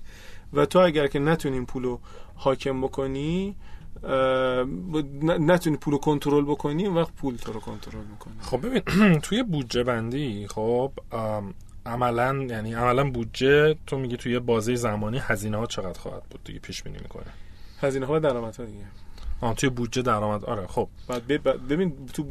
و 0.53 0.65
تو 0.65 0.79
اگر 0.79 1.07
که 1.07 1.19
نتونی 1.19 1.65
پولو 1.65 1.97
حاکم 2.35 2.81
بکنی 2.81 3.55
نتونی 5.23 5.77
پول 5.77 5.91
رو 5.91 5.97
کنترل 5.97 6.45
بکنی 6.45 6.87
وقت 6.87 7.11
پول 7.11 7.35
تو 7.35 7.53
رو 7.53 7.59
کنترل 7.59 8.03
می‌کنه. 8.11 8.33
خب 8.41 8.65
ببین 8.65 8.81
توی 9.25 9.43
بودجه 9.43 9.83
بندی 9.83 10.47
خب 10.47 10.91
عملا 11.85 12.45
یعنی 12.49 12.73
عملا 12.73 13.09
بودجه 13.09 13.75
تو 13.87 13.97
میگی 13.97 14.17
توی 14.17 14.39
بازه 14.39 14.75
زمانی 14.75 15.17
هزینه 15.21 15.57
ها 15.57 15.65
چقدر 15.65 15.99
خواهد 15.99 16.23
بود 16.23 16.43
دیگه 16.43 16.59
پیش 16.59 16.83
بینی 16.83 16.97
می‌کنه؟ 17.01 17.25
هزینه 17.81 18.05
ها 18.05 18.13
و 18.13 18.19
درآمد 18.19 18.55
ها 18.55 18.65
دیگه. 18.65 18.85
آه 19.41 19.55
توی 19.55 19.69
بودجه 19.69 20.01
درآمد 20.01 20.45
آره 20.45 20.67
خب. 20.67 20.87
بعد 21.07 21.27
ببین 21.67 21.93
تو 22.13 22.25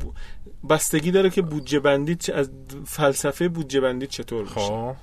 بستگی 0.70 1.10
داره 1.10 1.30
که 1.30 1.42
بودجه 1.42 1.80
بندی 1.80 2.32
از 2.32 2.50
فلسفه 2.86 3.48
بودجه 3.48 3.80
بندی 3.80 4.06
چطور 4.06 4.44
باشه 4.44 4.54
خب 4.60 4.94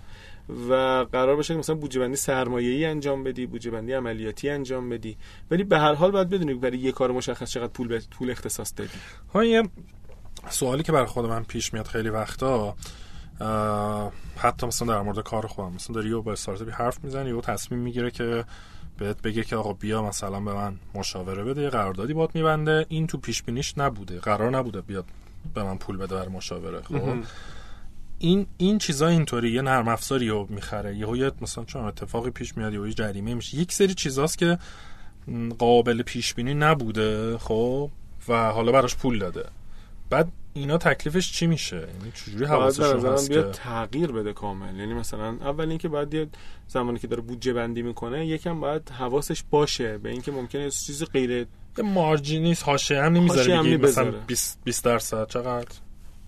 و 0.69 0.73
قرار 1.11 1.35
باشه 1.35 1.53
که 1.53 1.59
مثلا 1.59 1.75
بودجه 1.75 1.99
بندی 1.99 2.15
سرمایه‌ای 2.15 2.85
انجام 2.85 3.23
بدی 3.23 3.45
بودجه 3.45 3.71
بندی 3.71 3.93
عملیاتی 3.93 4.49
انجام 4.49 4.89
بدی. 4.89 5.17
ولی 5.51 5.63
به 5.63 5.79
هر 5.79 5.93
حال 5.93 6.11
باید 6.11 6.29
بدونی 6.29 6.53
برای 6.53 6.77
یه 6.77 6.91
کار 6.91 7.11
مشخص 7.11 7.51
چقدر 7.51 7.67
پول 7.67 7.87
به 7.87 8.01
پول 8.11 8.31
اختصاص 8.31 8.73
دادی. 8.75 8.89
ها 9.33 9.45
یه 9.45 9.63
سوالی 10.49 10.83
که 10.83 10.91
برای 10.91 11.05
خود 11.05 11.25
من 11.25 11.43
پیش 11.43 11.73
میاد 11.73 11.87
خیلی 11.87 12.09
وقتا 12.09 12.75
حتی 14.37 14.67
مثلا 14.67 14.87
در 14.87 15.01
مورد 15.01 15.19
کار 15.19 15.47
خودم. 15.47 15.73
مثلا 15.73 15.93
داری 15.93 16.13
با 16.13 16.31
استارتاپی 16.31 16.71
حرف 16.71 17.03
می‌زنی 17.03 17.31
و 17.31 17.41
تصمیم 17.41 17.81
می‌گیره 17.81 18.11
که 18.11 18.45
بهت 18.97 19.21
بگه 19.21 19.43
که 19.43 19.55
آقا 19.55 19.73
بیا 19.73 20.01
مثلا 20.01 20.39
به 20.39 20.53
من 20.53 20.75
مشاوره 20.95 21.43
بده 21.43 21.61
یه 21.61 21.69
قراردادی 21.69 22.13
بات 22.13 22.35
میبنده. 22.35 22.85
این 22.89 23.07
تو 23.07 23.17
پیش 23.17 23.43
بینیش 23.43 23.77
نبوده 23.77 24.19
قرار 24.19 24.57
نبوده 24.57 24.81
بیاد 24.81 25.05
به 25.53 25.63
من 25.63 25.77
پول 25.77 25.97
بده 25.97 26.15
برای 26.15 26.29
مشاوره 26.29 26.81
خب؟ 26.81 27.17
این 28.21 28.47
این 28.57 28.77
چیزا 28.77 29.07
اینطوری 29.07 29.51
یه 29.51 29.61
نرم 29.61 29.87
افزاری 29.87 30.29
رو 30.29 30.47
می‌خره 30.49 30.95
یهو 30.95 31.17
یه 31.17 31.31
مثلا 31.41 31.63
چون 31.63 31.85
اتفاقی 31.85 32.29
پیش 32.29 32.57
میاد 32.57 32.73
یهو 32.73 32.89
جریمه 32.89 33.33
میشه. 33.33 33.57
یک 33.57 33.71
سری 33.71 33.93
چیزاست 33.93 34.37
که 34.37 34.57
قابل 35.59 36.01
پیش 36.01 36.33
بینی 36.33 36.53
نبوده 36.53 37.37
خب 37.37 37.89
و 38.27 38.51
حالا 38.51 38.71
براش 38.71 38.95
پول 38.95 39.19
داده. 39.19 39.45
بعد 40.09 40.31
اینا 40.53 40.77
تکلیفش 40.77 41.31
چی 41.31 41.47
میشه؟ 41.47 41.75
یعنی 41.75 42.11
چجوری 42.13 42.45
حواسش 42.45 42.83
هست 42.83 43.31
که 43.31 43.41
تغییر 43.41 44.11
بده 44.11 44.33
کامل. 44.33 44.79
یعنی 44.79 44.93
مثلا 44.93 45.27
اول 45.27 45.69
اینکه 45.69 45.89
بعد 45.89 46.13
یه 46.13 46.27
زمانی 46.67 46.99
که 46.99 47.07
داره 47.07 47.21
بودجه 47.21 47.53
بندی 47.53 47.81
می‌کنه 47.81 48.27
یکم 48.27 48.59
باید 48.59 48.89
حواسش 48.89 49.43
باشه 49.51 49.97
به 49.97 50.09
اینکه 50.09 50.31
ممکنه 50.31 50.69
چیز 50.69 51.03
غیر 51.03 51.31
یه 51.77 51.83
مارجینی 51.83 52.55
حاشیه 52.65 53.03
هم 53.03 53.13
نمی‌ذاره 53.13 53.77
مثلا 53.77 54.11
20 54.11 54.59
20 54.63 54.85
درصد 54.85 55.27
چقدر؟ 55.27 55.75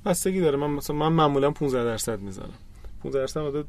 بستگی 0.05 0.41
داره. 0.41 0.57
من 0.57 0.69
مثلا 0.69 0.95
من 0.95 1.07
معمولا 1.07 1.51
15 1.51 1.83
درصد 1.83 2.19
می‌زنم. 2.19 2.53
15 3.03 3.19
درصد 3.19 3.39
مدد 3.39 3.65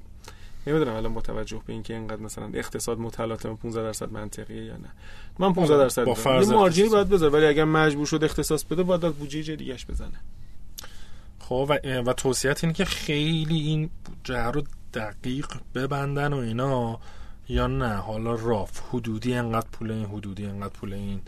نمی‌دونم 0.66 0.94
الان 0.94 1.14
با 1.14 1.20
توجه 1.20 1.62
به 1.66 1.72
اینکه 1.72 1.94
اینقدر 1.94 2.20
مثلا 2.22 2.50
اقتصاد 2.54 2.98
متلاطم 2.98 3.56
15 3.56 3.82
درصد 3.82 4.12
منطقیه 4.12 4.64
یا 4.64 4.76
نه. 4.76 4.88
من 5.38 5.52
15 5.52 5.76
درصد 5.76 6.04
با 6.04 6.14
فرض 6.14 6.50
یه 6.50 6.56
مارجینی 6.56 6.88
باید 6.88 7.08
بذار 7.08 7.30
ولی 7.30 7.46
اگر 7.46 7.64
مجبور 7.64 8.06
شد 8.06 8.24
اختصاص 8.24 8.64
بده 8.64 8.82
باید 8.82 9.04
از 9.04 9.12
بودجه 9.12 9.56
دیگهش 9.56 9.86
بزنه. 9.86 10.20
خب 11.38 11.66
و, 11.68 11.78
و 12.06 12.12
توصیت 12.12 12.64
اینه 12.64 12.74
که 12.74 12.84
خیلی 12.84 13.60
این 13.60 13.90
بودجه 14.04 14.44
رو 14.44 14.62
دقیق 14.94 15.46
ببندن 15.74 16.32
و 16.32 16.36
اینا 16.36 17.00
یا 17.48 17.66
نه. 17.66 17.94
حالا 17.94 18.34
راف 18.34 18.80
حدودی 18.90 19.34
انقدر 19.34 19.66
پول 19.72 19.90
این 19.90 20.04
حدودی 20.04 20.46
انقدر 20.46 20.72
پول 20.72 20.92
این. 20.92 21.20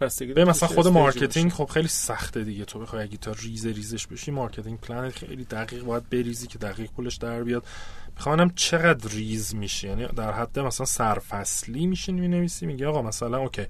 بستگی 0.00 0.32
به 0.32 0.44
مثلا 0.44 0.68
خود 0.68 0.88
marketing 0.88 1.52
خب 1.52 1.64
خیلی 1.64 1.88
سخته 1.88 2.44
دیگه. 2.44 2.64
تو 2.64 2.78
بخوای 2.78 3.02
اگه 3.02 3.16
تا 3.16 3.32
ریز 3.32 3.66
ریزش 3.66 4.06
بشی 4.06 4.30
marketing 4.30 4.80
plan 4.80 5.10
خیلی 5.10 5.44
دقیق 5.44 5.82
باید 5.82 6.10
بریزی 6.10 6.46
که 6.46 6.58
دقیق 6.58 6.90
پولش 6.90 7.16
در 7.16 7.42
بیاد. 7.42 7.66
می‌خوام 8.16 8.50
چقدر 8.54 9.10
ریز 9.10 9.54
میشه. 9.54 9.88
یعنی 9.88 10.06
در 10.06 10.32
حد 10.32 10.58
مثلا 10.58 10.86
سرفصلی 10.86 11.86
میشین 11.86 12.20
می‌نویسی. 12.20 12.66
میگه 12.66 12.86
آقا 12.86 13.02
مثلا 13.02 13.38
okay. 13.38 13.66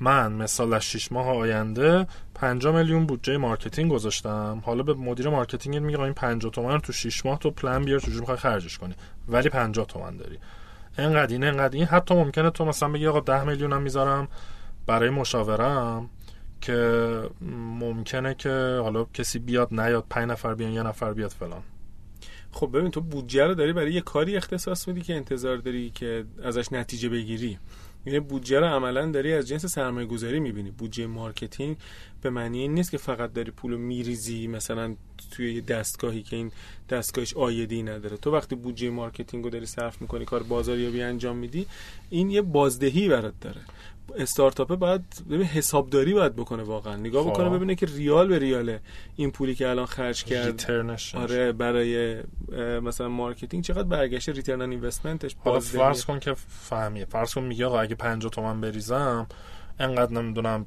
من 0.00 0.32
مثال 0.32 0.74
از 0.74 0.82
6 0.82 1.12
ماه 1.12 1.28
آینده 1.28 2.06
5 2.34 2.66
میلیون 2.66 3.06
بودجه 3.06 3.36
marketing 3.36 3.90
گذاشتم. 3.90 4.62
حالا 4.64 4.82
به 4.82 4.94
مدیر 4.94 5.28
marketing 5.28 5.76
میگه 5.76 6.00
این 6.00 6.12
50 6.12 6.52
تومن 6.52 6.78
تو 6.78 6.92
6 6.92 7.26
ماه 7.26 7.38
تو 7.38 7.50
پلن 7.50 7.84
بیار 7.84 8.00
چجوری 8.00 8.18
می‌خوای 8.18 8.36
خرجش 8.36 8.78
کنی؟ 8.78 8.94
ولی 9.28 9.48
50 9.48 9.86
تومن 9.86 10.16
داری. 10.16 10.38
انقدر 10.98 11.32
این 11.32 11.44
انقدر 11.44 11.76
این. 11.76 11.84
حتی 11.86 12.14
ممکنه 12.14 12.50
تو 12.50 12.64
مثلا 12.64 12.88
بگی 12.88 13.06
آقا 13.06 13.20
10 13.20 13.44
میلیون 13.44 13.72
هم 13.72 13.82
می‌ذارم. 13.82 14.28
برای 14.88 15.10
مشاورم 15.10 16.10
که 16.60 17.30
ممکنه 17.80 18.34
که 18.34 18.80
حالا 18.82 19.04
کسی 19.04 19.38
بیاد 19.38 19.80
نیاد 19.80 20.04
پنج 20.10 20.30
نفر 20.30 20.54
بیان 20.54 20.72
یه 20.72 20.82
نفر 20.82 21.12
بیاد 21.12 21.30
فلان. 21.30 21.62
خب 22.52 22.70
ببین 22.72 22.90
تو 22.90 23.00
بودجه 23.00 23.44
رو 23.44 23.54
داری 23.54 23.72
برای 23.72 23.92
یه 23.92 24.00
کاری 24.00 24.36
اختصاص 24.36 24.88
میدی 24.88 25.00
که 25.00 25.14
انتظار 25.14 25.56
داری 25.56 25.90
که 25.90 26.24
ازش 26.44 26.72
نتیجه 26.72 27.08
بگیری. 27.08 27.58
یعنی 28.06 28.20
بودجه 28.20 28.60
رو 28.60 28.66
عملا 28.66 29.10
داری 29.10 29.32
از 29.32 29.48
جنس 29.48 29.66
سرمایه 29.66 30.06
گذاری 30.06 30.40
می‌بینی. 30.40 30.70
بودجه 30.70 31.06
marketing 31.06 31.76
به 32.22 32.30
معنی 32.30 32.58
این 32.58 32.74
نیست 32.74 32.90
که 32.90 32.98
فقط 32.98 33.32
داری 33.32 33.50
پول 33.50 33.76
میریزی 33.76 34.46
مثلا 34.46 34.94
توی 35.30 35.54
یه 35.54 35.60
دستگاهی 35.60 36.22
که 36.22 36.36
این 36.36 36.52
دستگاهش 36.88 37.34
عایدی 37.34 37.82
نداره. 37.82 38.16
تو 38.16 38.30
وقتی 38.32 38.54
بودجه 38.54 38.90
marketing 38.90 39.44
رو 39.44 39.50
داری 39.50 39.66
صرف 39.66 40.02
می‌کنی 40.02 40.24
کار 40.24 40.42
بازاریابی 40.42 41.02
انجام 41.02 41.36
میدی 41.36 41.66
این 42.10 42.30
یه 42.30 42.42
بازدهی 42.42 43.08
برات 43.08 43.34
داره. 43.40 43.60
استارتاپه 44.16 44.76
باید 44.76 45.02
ببین 45.30 45.46
حسابداری 45.46 46.14
باید 46.14 46.36
بکنه 46.36 46.62
واقعا. 46.62 46.96
نگاه 46.96 47.24
خب. 47.24 47.30
بکنه 47.30 47.50
ببینه 47.50 47.74
که 47.74 47.86
ریال 47.86 48.28
به 48.28 48.38
ریاله. 48.38 48.80
این 49.16 49.30
پولی 49.30 49.54
که 49.54 49.68
الان 49.68 49.86
خرج 49.86 50.24
کرد. 50.24 50.46
return 50.46 50.97
ش 50.97 51.14
آره 51.14 51.52
برای 51.52 52.22
مثلا 52.82 53.08
marketing 53.08 53.64
چقدر 53.64 53.82
برگشته؟ 53.82 54.32
return 54.32 54.62
on 54.62 54.70
investment 54.70 55.25
ش 55.25 55.36
حالا 55.44 55.60
فرض 55.60 56.04
کن 56.04 56.18
که 56.18 56.34
فهمیه. 56.48 57.04
فرض 57.04 57.34
کن 57.34 57.42
میگه 57.42 57.66
آقا 57.66 57.80
اگه 57.80 57.94
50 57.94 58.30
تومن 58.30 58.60
بریزم 58.60 59.26
انقدر 59.78 60.12
نمی‌دونم 60.12 60.66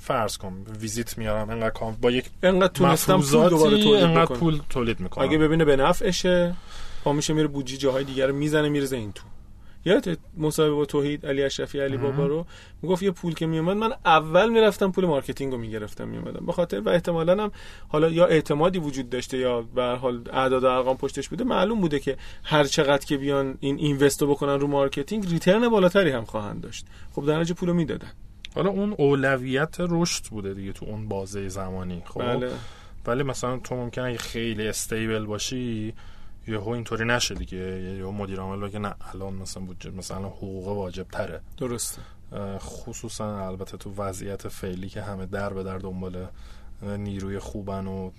فرض 0.00 0.38
کن 0.38 0.64
ویزیت 0.80 1.18
میارم 1.18 1.50
انقدر 1.50 1.70
comeback 1.70 2.30
انقدر 2.42 2.72
تونستم 2.72 3.20
پول 3.20 3.48
دوباره 3.48 3.82
تولید 3.82 4.04
انقدر 4.04 4.24
بکنم. 4.24 4.38
پول 4.38 4.60
تولید 4.70 5.00
می‌کنم. 5.00 5.24
اگه 5.24 5.38
ببینه 5.38 5.64
به 5.64 5.76
نفعشه 5.76 6.54
پا 7.04 7.12
میشه 7.12 7.34
میره 7.34 7.46
بودجه 7.46 7.76
جاهای 7.76 8.04
دیگر 8.04 8.26
رو 8.26 8.34
می‌زنه 8.34 8.68
میرزه 8.68 8.96
این 8.96 9.12
تو. 9.12 9.24
یادت 9.84 10.18
مصاحبه 10.36 10.74
با 10.74 10.84
توحید 10.84 11.26
علی 11.26 11.42
اشرفی 11.42 11.80
علی 11.80 11.96
بابا 11.96 12.26
رو؟ 12.26 12.46
می‌گفت 12.82 13.02
یه 13.02 13.10
پول 13.10 13.34
که 13.34 13.46
میومد 13.46 13.76
من 13.76 13.92
اول 14.04 14.48
می‌رفتم 14.48 14.92
پول 14.92 15.06
marketing 15.06 15.52
رو 15.52 15.58
می‌گرفتم 15.58 16.08
میومدم 16.08 16.46
به 16.46 16.52
خاطر 16.52 16.80
و 16.80 16.88
احتمالا 16.88 17.44
هم 17.44 17.52
حالا 17.88 18.08
یا 18.08 18.26
اعتمادی 18.26 18.78
وجود 18.78 19.10
داشته 19.10 19.38
یا 19.38 19.62
به 19.62 19.82
هر 19.82 19.94
حال 19.94 20.24
اعداد 20.32 20.64
و 20.64 20.66
ارقام 20.66 20.96
پشتش 20.96 21.28
بوده 21.28 21.44
معلوم 21.44 21.80
بوده 21.80 21.98
که 21.98 22.16
هر 22.44 22.64
چقدر 22.64 23.06
که 23.06 23.16
بیان 23.16 23.58
این 23.60 23.78
invest 23.78 24.19
و 24.19 24.26
بکنن 24.26 24.60
رو 24.60 24.66
marketing 24.66 25.30
return 25.30 25.68
بالاتری 25.68 26.10
هم 26.10 26.24
خواهند 26.24 26.60
داشت. 26.60 26.86
خب 27.12 27.26
در 27.26 27.36
نتیجه 27.36 27.54
پولو 27.54 27.74
می‌دادن. 27.74 28.12
حالا 28.54 28.70
اون 28.70 28.94
اولویت 28.98 29.76
رشد 29.78 30.24
بوده 30.24 30.54
دیگه 30.54 30.72
تو 30.72 30.86
اون 30.86 31.08
بازه 31.08 31.48
زمانی 31.48 32.02
خب؟ 32.04 32.20
بله. 32.22 32.50
ولی 33.06 33.22
مثلا 33.22 33.58
تو 33.58 33.74
ممکنه 33.74 34.04
اگه 34.04 34.18
خیلی 34.18 34.68
استیبل 34.68 35.24
باشی 35.24 35.94
یهو 36.46 36.68
اینطوری 36.68 37.04
نشه 37.04 37.34
دیگه. 37.34 37.58
یهو 37.98 38.12
مدیر 38.12 38.40
عامل 38.40 38.68
بگه 38.68 38.78
نه 38.78 38.94
الان 39.14 39.34
مثلا 39.34 39.62
بودجه 39.62 39.90
مثلا 39.90 40.28
حقوق 40.28 40.68
واجب 40.68 41.08
تره 41.08 41.40
درسته 41.56 42.02
خصوصا 42.58 43.46
البته 43.46 43.76
تو 43.76 43.94
وضعیت 43.94 44.48
فعلی 44.48 44.88
که 44.88 45.02
همه 45.02 45.26
در 45.26 45.52
به 45.52 45.62
در 45.62 45.78
دنبال 45.78 46.26
نیروی 46.82 47.38
خوبن 47.38 47.86
و 47.86 48.10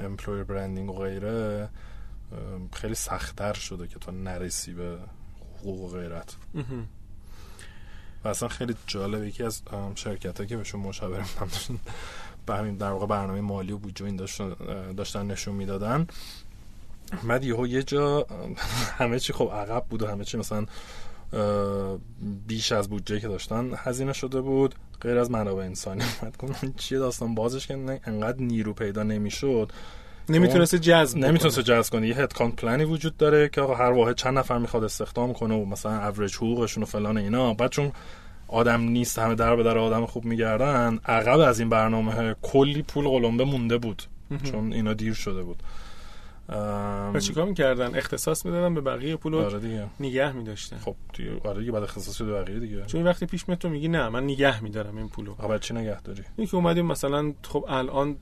امپلویر 0.00 0.44
برندینگ 0.44 0.90
و 0.90 0.92
غیره 0.92 1.68
خیلی 2.72 2.94
سختتر 2.94 3.52
شده 3.52 3.88
که 3.88 3.98
تو 3.98 4.10
نرسی 4.12 4.72
به 4.72 4.98
حقوق 5.58 5.80
و 5.80 5.88
غیرت. 5.88 6.36
و 8.24 8.28
اصلا 8.28 8.48
خیلی 8.48 8.74
جالب 8.86 9.24
یکی 9.24 9.42
از 9.42 9.62
شرکت 9.94 10.46
که 10.46 10.56
بهشون 10.56 10.80
مشاوره 10.80 11.18
میدم 11.22 11.78
به 12.46 12.56
همین 12.56 12.76
در 12.76 12.90
واقع 12.90 13.06
برنامه 13.06 13.40
مالی 13.40 13.72
و 13.72 13.78
بودجه 13.78 14.06
این 14.06 14.16
داشتن, 14.16 14.54
داشتن 14.96 15.26
نشون 15.26 15.54
می‌دادن 15.54 16.06
بعد 17.28 17.44
یهو 17.44 17.66
یه 17.66 17.82
جا 17.82 18.26
همه 18.98 19.18
چی 19.18 19.32
خب 19.32 19.50
عقب 19.54 19.84
بود 19.90 20.02
و 20.02 20.06
همه 20.06 20.24
چی 20.24 20.38
مثلا 20.38 20.66
بیش 22.46 22.72
از 22.72 22.88
بودجه 22.88 23.20
که 23.20 23.28
داشتن 23.28 23.70
هزینه 23.76 24.12
شده 24.12 24.40
بود 24.40 24.74
غیر 25.00 25.18
از 25.18 25.30
منابع 25.30 25.62
انسانی. 25.62 26.04
بعد 26.22 26.36
گفتم 26.36 26.72
چیه 26.76 26.98
داستان؟ 26.98 27.34
بازش 27.34 27.66
که 27.66 28.00
انقدر 28.04 28.40
نیرو 28.40 28.72
پیدا 28.72 29.02
نمی‌شد. 29.02 29.72
نمی‌تونسته 30.28 30.78
جذب 30.78 31.18
بکنه. 31.18 31.28
نمی‌تونسته 31.28 31.62
جذب 31.62 31.92
کنه 31.92 32.08
یه 32.08 32.16
هدکانت 32.16 32.56
پلنی 32.56 32.84
وجود 32.84 33.16
داره 33.16 33.48
که 33.48 33.60
آقا 33.60 33.74
هر 33.74 33.90
واحد 33.90 34.14
چند 34.14 34.38
نفر 34.38 34.58
می‌خواد 34.58 34.84
استخدام 34.84 35.32
کنه 35.32 35.54
و 35.54 35.64
مثلا 35.64 36.06
اوریج 36.06 36.36
حقوقشون 36.36 36.82
و 36.82 36.86
فلان 36.86 37.18
اینا. 37.18 37.54
بعد 37.54 37.70
چون 37.70 37.92
آدم 38.48 38.80
نیست 38.80 39.18
همه 39.18 39.34
در 39.34 39.56
به 39.56 39.62
در 39.62 39.78
آدم 39.78 40.06
خوب 40.06 40.24
میگردن 40.24 40.98
عقب 41.06 41.40
از 41.40 41.60
این 41.60 41.68
برنامه 41.68 42.34
کلی 42.42 42.82
پول 42.82 43.08
قلمبه 43.08 43.44
مونده 43.44 43.78
بود. 43.78 44.02
چون 44.44 44.72
اینا 44.72 44.94
دیر 44.94 45.14
شده 45.14 45.42
بود. 45.42 45.62
و 47.14 47.20
چیکار 47.20 47.44
می‌کردن؟ 47.44 47.94
اختصاص 47.94 48.46
می‌دادن 48.46 48.74
به 48.74 48.80
بقیه 48.80 49.16
پولو. 49.16 49.38
آره 49.38 49.58
دیگه. 49.58 49.86
نگه 50.00 50.32
میداشتن. 50.32 50.76
خب 50.78 50.94
دیگه 51.14 51.40
آره 51.44 51.60
دیگه 51.60 51.72
بعد 51.72 51.82
اختصاص 51.82 52.16
شده 52.16 52.32
بقیه 52.32 52.58
دیگه. 52.60 52.86
چون 52.86 53.02
وقتی 53.02 53.26
پیش 53.26 53.48
میاد 53.48 53.58
تو 53.60 53.68
میگی 53.68 53.88
نه 53.88 54.08
من 54.08 54.24
نگه 54.24 54.62
میدارم 54.62 54.96
این 54.96 55.08
پولو. 55.08 55.34
بعد 55.34 55.60
چی 55.60 55.74
نگه 55.74 56.00
داری؟ 56.00 56.22
این 56.36 56.46
که 56.46 56.54
اومدیم 56.54 56.86
مثلا 56.86 57.32
خب 57.42 57.64
الان 57.68 58.16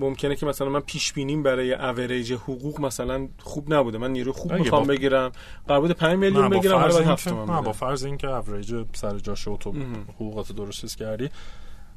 ممکنه 0.00 0.36
که 0.36 0.46
مثلا 0.46 0.68
من 0.68 0.80
پیش 0.80 1.12
بینیم 1.12 1.42
برای 1.42 1.74
اوریج 1.74 2.32
حقوق 2.32 2.80
مثلا 2.80 3.28
خوب 3.38 3.74
نبوده. 3.74 3.98
من 3.98 4.10
نیرو 4.10 4.32
خوب 4.32 4.52
می‌خوام 4.52 4.82
با- 4.82 4.88
بگیرم. 4.88 5.32
قرار 5.68 5.80
بوده 5.80 5.94
5 5.94 6.18
میلیون 6.18 6.48
بگیرم 6.48 6.74
حالا 6.74 6.84
فرض 6.88 6.94
باید 6.94 7.02
این 7.06 7.12
7 7.12 7.24
که 7.24 7.30
تومن 7.30 7.54
نه 7.54 7.62
با. 7.62 7.72
فرض 7.72 8.04
این 8.04 8.16
که 8.16 8.28
اوریج 8.28 8.74
سر 8.92 9.18
تو 9.18 9.72
مهم. 9.72 10.02
حقوقات 10.14 10.52
درست 10.52 10.98
کردی 10.98 11.30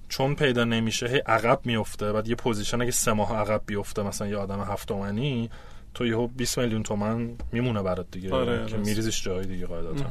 چون 0.09 0.35
پیدا 0.35 0.63
نمیشه 0.63 1.07
هی 1.07 1.17
عقب 1.17 1.59
میفته 1.65 2.13
بعد 2.13 2.27
یه 2.27 2.35
پوزیشن 2.35 2.81
اگه 2.81 2.91
سه 2.91 3.13
ماه 3.13 3.35
عقب 3.35 3.61
بیفته 3.65 4.03
مثلا 4.03 4.27
یه 4.27 4.37
آدم 4.37 4.61
هفت 4.61 4.87
تومنی 4.87 5.49
تو 5.93 6.05
یهو 6.05 6.27
20 6.27 6.59
میلیون 6.59 6.83
تومن 6.83 7.35
میمونه 7.51 7.81
برات 7.83 8.05
دیگه. 8.11 8.33
آره، 8.33 8.65
که 8.65 8.75
راست. 8.75 8.87
میریزیش 8.87 9.23
جای 9.23 9.45
دیگه 9.45 9.65
قاعدتا. 9.65 10.05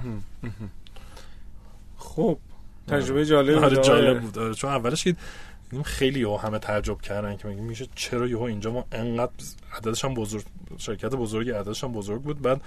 خب 1.98 2.38
تجربه 2.88 3.26
جالب 3.26 3.64
آره 3.64 3.76
بود. 3.76 3.84
جالب 3.84 4.20
بود. 4.20 4.38
آره، 4.38 4.54
چون 4.54 4.70
اولش 4.70 5.04
که 5.04 5.16
خیلی 5.84 6.22
ها 6.22 6.36
همه 6.36 6.58
تعجب 6.58 7.00
کردن 7.00 7.36
که 7.36 7.48
میگه 7.48 7.62
میشه 7.62 7.86
چرا 7.94 8.26
یهو 8.26 8.42
اینجا؟ 8.42 8.72
ما 8.72 8.84
انقدر 8.92 9.32
عددش 9.72 10.04
هم 10.04 10.14
بزرگ 10.14 10.44
شرکت 10.78 11.10
بزرگی 11.14 11.50
عددش 11.50 11.84
هم 11.84 11.92
بزرگ 11.92 12.22
بود. 12.22 12.42
بعد 12.42 12.60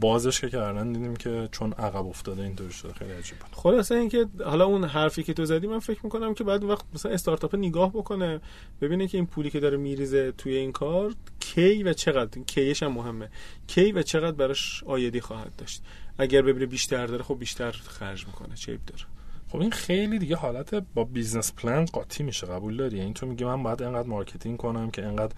بازش 0.00 0.40
که 0.40 0.48
کردن 0.48 0.92
دیدیم 0.92 1.16
که 1.16 1.48
چون 1.52 1.72
عقب 1.72 2.06
افتاده 2.06 2.42
اینطوری 2.42 2.72
شده 2.72 2.92
خیلی 2.92 3.12
عجیب 3.12 3.38
بود. 3.38 3.48
خلاصه 3.52 3.94
اینکه 3.94 4.26
حالا 4.44 4.64
اون 4.64 4.84
حرفی 4.84 5.22
که 5.22 5.32
تو 5.32 5.44
زدی 5.44 5.66
من 5.66 5.78
فکر 5.78 6.00
می‌کنم 6.04 6.34
که 6.34 6.44
بعد 6.44 6.64
وقت 6.64 6.84
مثلا 6.94 7.12
استارتاپ 7.12 7.54
نگاه 7.54 7.90
بکنه 7.92 8.40
ببینه 8.80 9.08
که 9.08 9.18
این 9.18 9.26
پولی 9.26 9.50
که 9.50 9.60
داره 9.60 9.76
میریزه 9.76 10.32
توی 10.32 10.56
این 10.56 10.72
کار 10.72 11.14
کی 11.40 11.82
و 11.82 11.92
چقدر 11.92 12.40
کیش 12.40 12.82
هم 12.82 12.92
مهمه. 12.92 13.30
کی 13.66 13.92
و 13.92 14.02
چقدر 14.02 14.36
براش 14.36 14.84
عایدی 14.84 15.20
خواهد 15.20 15.56
داشت. 15.56 15.82
اگر 16.18 16.42
ببینه 16.42 16.66
بیشتر 16.66 17.06
داره 17.06 17.22
خب 17.22 17.38
بیشتر 17.38 17.72
خرج 17.72 18.26
می‌کنه 18.26 18.54
عیب 18.68 18.80
داره. 18.86 19.04
خب 19.48 19.60
این 19.60 19.70
خیلی 19.70 20.18
دیگه 20.18 20.36
حالت 20.36 20.74
با 20.74 21.04
business 21.04 21.52
plan 21.52 21.84
قاطی 21.84 22.22
میشه 22.22 22.46
قبول 22.46 22.76
داری؟ 22.76 22.98
یعنی 22.98 23.12
تو 23.12 23.26
میگی 23.26 23.44
من 23.44 23.62
باید 23.62 23.82
انقدر 23.82 24.08
marketing 24.08 24.56
کنم 24.56 24.90
که 24.90 25.04
انقدر 25.04 25.34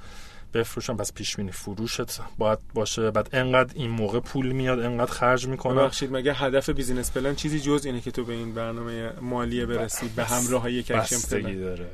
بفروشم 0.56 0.96
پس 0.96 1.12
پیش 1.12 1.36
بینی 1.36 1.52
فروشت 1.52 2.20
باید 2.38 2.58
باشه. 2.74 3.10
بعد 3.10 3.28
انقدر 3.32 3.72
این 3.74 3.90
موقع 3.90 4.20
پول 4.20 4.52
میاد 4.52 4.80
انقدر 4.80 5.12
خرج 5.12 5.46
می‌کنم. 5.46 5.76
ببخشید 5.76 6.12
مگه 6.12 6.34
هدف 6.34 6.70
business 6.70 7.12
plan 7.12 7.34
چیزی 7.34 7.60
جز 7.60 7.86
اینه 7.86 8.00
که 8.00 8.10
تو 8.10 8.24
به 8.24 8.32
این 8.32 8.54
برنامه 8.54 9.12
مالیه 9.20 9.66
برسی 9.66 10.08
به 10.16 10.24
همراه 10.24 10.72
یک 10.72 10.90
action 10.90 11.36
plan؟ 11.38 11.60
داره. 11.60 11.86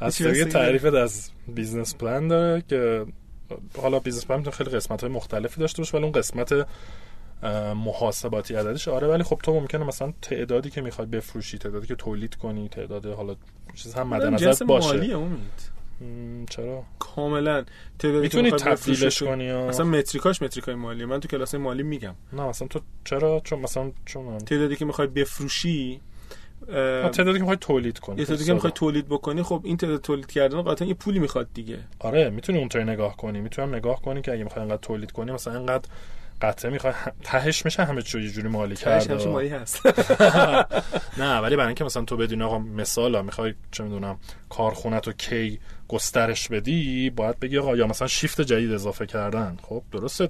بستگی 0.00 0.28
بستگی 0.28 0.44
تعریفت 0.44 0.94
از 0.94 1.30
business 1.48 1.96
plan 1.96 2.28
داره 2.28 2.62
که 2.68 3.06
حالا 3.82 3.98
business 3.98 4.26
plan 4.26 4.38
می‌تونه 4.38 4.56
خیلی 4.56 4.70
قسمت 4.70 5.00
های 5.00 5.12
مختلفی 5.12 5.60
داشته 5.60 5.82
باشه 5.82 5.96
ولی 5.96 6.04
اون 6.04 6.12
قسمت 6.12 6.66
محاسباتی 7.76 8.54
عددش. 8.54 8.88
آره 8.88 9.08
ولی 9.08 9.22
خب 9.22 9.40
تو 9.42 9.52
ممکنه 9.52 9.84
مثلا 9.84 10.12
تعدادی 10.22 10.70
که 10.70 10.80
می‌خوای 10.80 11.06
بفروشی 11.06 11.58
تعدادی 11.58 11.86
که 11.86 11.94
تولید 11.94 12.34
کنی 12.34 12.68
تعداد 12.68 13.06
حالا 13.06 13.36
چیز 13.74 13.94
هم 13.94 14.08
مد 14.08 14.22
نظر 14.22 14.64
باشه. 14.64 14.88
مالیه 14.88 15.18
امید. 15.18 15.73
چرا؟ 16.50 16.82
کاملا. 16.98 17.64
می‌تونی 18.04 18.50
تبدیلش 18.50 19.22
کنی. 19.22 19.52
مثلا 19.52 19.86
متریکاش 19.86 20.42
متریکای 20.42 20.74
مالی 20.74 21.04
من 21.04 21.20
تو 21.20 21.28
کلاس 21.28 21.54
مالی 21.54 21.82
میگم. 21.82 22.14
نه 22.32 22.42
مثلا 22.42 22.68
تو 22.68 22.80
چرا؟ 23.04 23.40
چون 23.44 23.58
مثلا 23.58 23.92
چون 24.04 24.38
تعدادی 24.38 24.76
که 24.76 24.84
می‌خوای 24.84 25.08
بفروشی 25.08 26.00
تعدادی 26.66 27.32
که 27.32 27.38
می‌خوای 27.38 27.56
تولید 27.60 27.98
کنی. 27.98 28.18
یه 28.20 28.24
تعدادی 28.24 28.44
که 28.44 28.52
می‌خوای 28.52 28.72
تولید 28.74 29.08
بکنی 29.08 29.42
خب 29.42 29.60
این 29.64 29.76
تعداد 29.76 30.00
تولید 30.00 30.26
کردن 30.26 30.62
قطعا 30.62 30.88
یه 30.88 30.94
پولی 30.94 31.18
می‌خواد 31.18 31.48
دیگه. 31.54 31.78
آره 31.98 32.30
می‌تونی 32.30 32.58
اونطوری 32.58 32.84
نگاه 32.84 33.16
کنی. 33.16 33.40
می‌تونم 33.40 33.74
نگاه 33.74 34.02
کنی 34.02 34.22
که 34.22 34.32
اگه 34.32 34.44
می‌خوای 34.44 34.62
انقدر 34.62 34.80
تولید 34.82 35.12
کنی 35.12 35.32
مثلا 35.32 35.54
انقدر 35.54 35.88
قطعه 36.44 36.70
می‌خوای 36.70 36.94
تهش 37.22 37.64
میشه 37.64 37.84
همه 37.84 38.02
چی 38.02 38.22
یه 38.22 38.30
جوری 38.30 38.48
مالی 38.48 38.74
تهش 38.74 39.02
کرده 39.02 39.14
همچین 39.14 39.32
مالی 39.32 39.48
هست. 39.48 39.86
نه 41.22 41.38
ولی 41.38 41.56
برای 41.56 41.66
اینکه 41.66 41.84
مثلا 41.84 42.04
تو 42.04 42.16
بدونی 42.16 42.42
آقا 42.42 42.58
مثلا 42.58 43.22
می‌خوای 43.22 43.54
چه 43.70 43.84
می‌دونم 43.84 44.18
کارخونت 44.48 45.06
رو 45.06 45.12
کی 45.12 45.60
گسترش 45.88 46.48
بدی 46.48 47.10
باید 47.10 47.40
بگی 47.40 47.58
آقا 47.58 47.76
یا 47.76 47.86
مثلا 47.86 48.08
شیفت 48.08 48.40
جدید 48.40 48.72
اضافه 48.72 49.06
کردن. 49.06 49.56
خب 49.62 49.82
درسته 49.92 50.28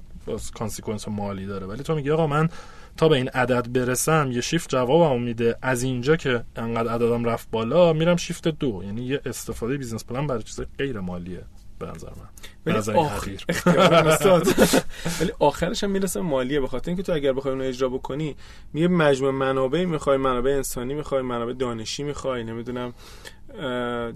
consequence 0.54 1.08
مالی 1.08 1.46
داره. 1.46 1.66
ولی 1.66 1.82
تو 1.82 1.94
میگی 1.94 2.10
آقا 2.10 2.26
من 2.26 2.48
تا 2.96 3.08
به 3.08 3.16
این 3.16 3.28
عدد 3.28 3.72
برسم 3.72 4.30
یه 4.32 4.40
شیفت 4.40 4.70
جوابمو 4.70 5.18
میده. 5.18 5.56
از 5.62 5.82
اینجا 5.82 6.16
که 6.16 6.44
انقدر 6.56 6.92
عددم 6.92 7.24
رفت 7.24 7.48
بالا 7.50 7.92
میرم 7.92 8.16
شیفت 8.16 8.48
دو. 8.48 8.82
یعنی 8.84 9.02
یه 9.02 9.20
استفاده 9.26 9.76
business 9.76 10.04
plan 10.04 10.26
برای 10.26 10.42
چیز 10.42 10.60
غیر 10.78 11.00
مالیه 11.00 11.42
به 11.84 11.90
نظر 11.94 12.08
من. 12.08 12.28
ولی 12.66 12.78
نظر 12.78 12.96
این 12.96 13.08
آخ- 13.08 13.12
حقیر. 13.12 13.44
اختیار 13.48 13.94
استاد. 14.08 14.46
ولی 15.20 15.30
آخرش 15.38 15.84
هم 15.84 15.90
می‌رسه 15.90 16.20
مالیه. 16.20 16.60
به 16.60 16.66
خاطر 16.68 16.90
اینکه 16.90 17.02
تو 17.02 17.12
اگر 17.12 17.32
بخوای 17.32 17.52
اونو 17.54 17.64
اجرا 17.66 17.88
بکنی 17.88 18.36
میگه 18.72 18.88
مجموعه 18.88 19.32
منابع 19.32 19.84
می‌خوای 19.84 20.16
منابع 20.16 20.50
انسانی 20.50 20.94
می‌خوای 20.94 21.22
منابع 21.22 21.52
دانشی 21.52 22.02
می‌خوای 22.02 22.44
نمی‌دونم 22.44 22.92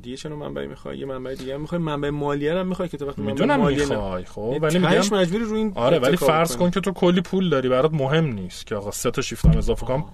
دیگه 0.02 0.16
چه 0.16 0.28
نوع 0.28 0.38
منبعی 0.38 0.66
می‌خوای؟ 0.66 0.98
یه 0.98 1.06
منبع 1.06 1.34
دیگه 1.34 1.54
هم 1.54 1.60
می‌خوای. 1.60 1.80
منبع 1.82 2.10
مالیه 2.10 2.54
هم 2.54 2.66
می‌خوای 2.66 2.88
که 2.88 2.96
تو 2.96 3.06
وقتی 3.08 3.22
منبع 3.22 3.56
مالیه 3.56 3.86
می‌خوای. 3.86 4.24
خب 4.24 4.58
ولی 4.62 4.78
میگم 4.78 4.90
مجبوری 5.12 5.44
رو 5.44 5.54
این 5.56 5.72
آره 5.74 5.98
ولی 5.98 6.16
فرض. 6.16 6.56
کن 6.56 6.70
که 6.70 6.80
تو 6.80 6.92
کلی 6.92 7.20
پول 7.20 7.50
داری 7.50 7.68
برات 7.68 7.92
مهم 7.94 8.24
نیست 8.26 8.66
که 8.66 8.74
آقا 8.74 8.90
سه 8.90 9.10
تا 9.10 9.22
شیفت 9.22 9.44
هم 9.46 9.58
اضافه 9.58 9.86
کنم. 9.86 10.04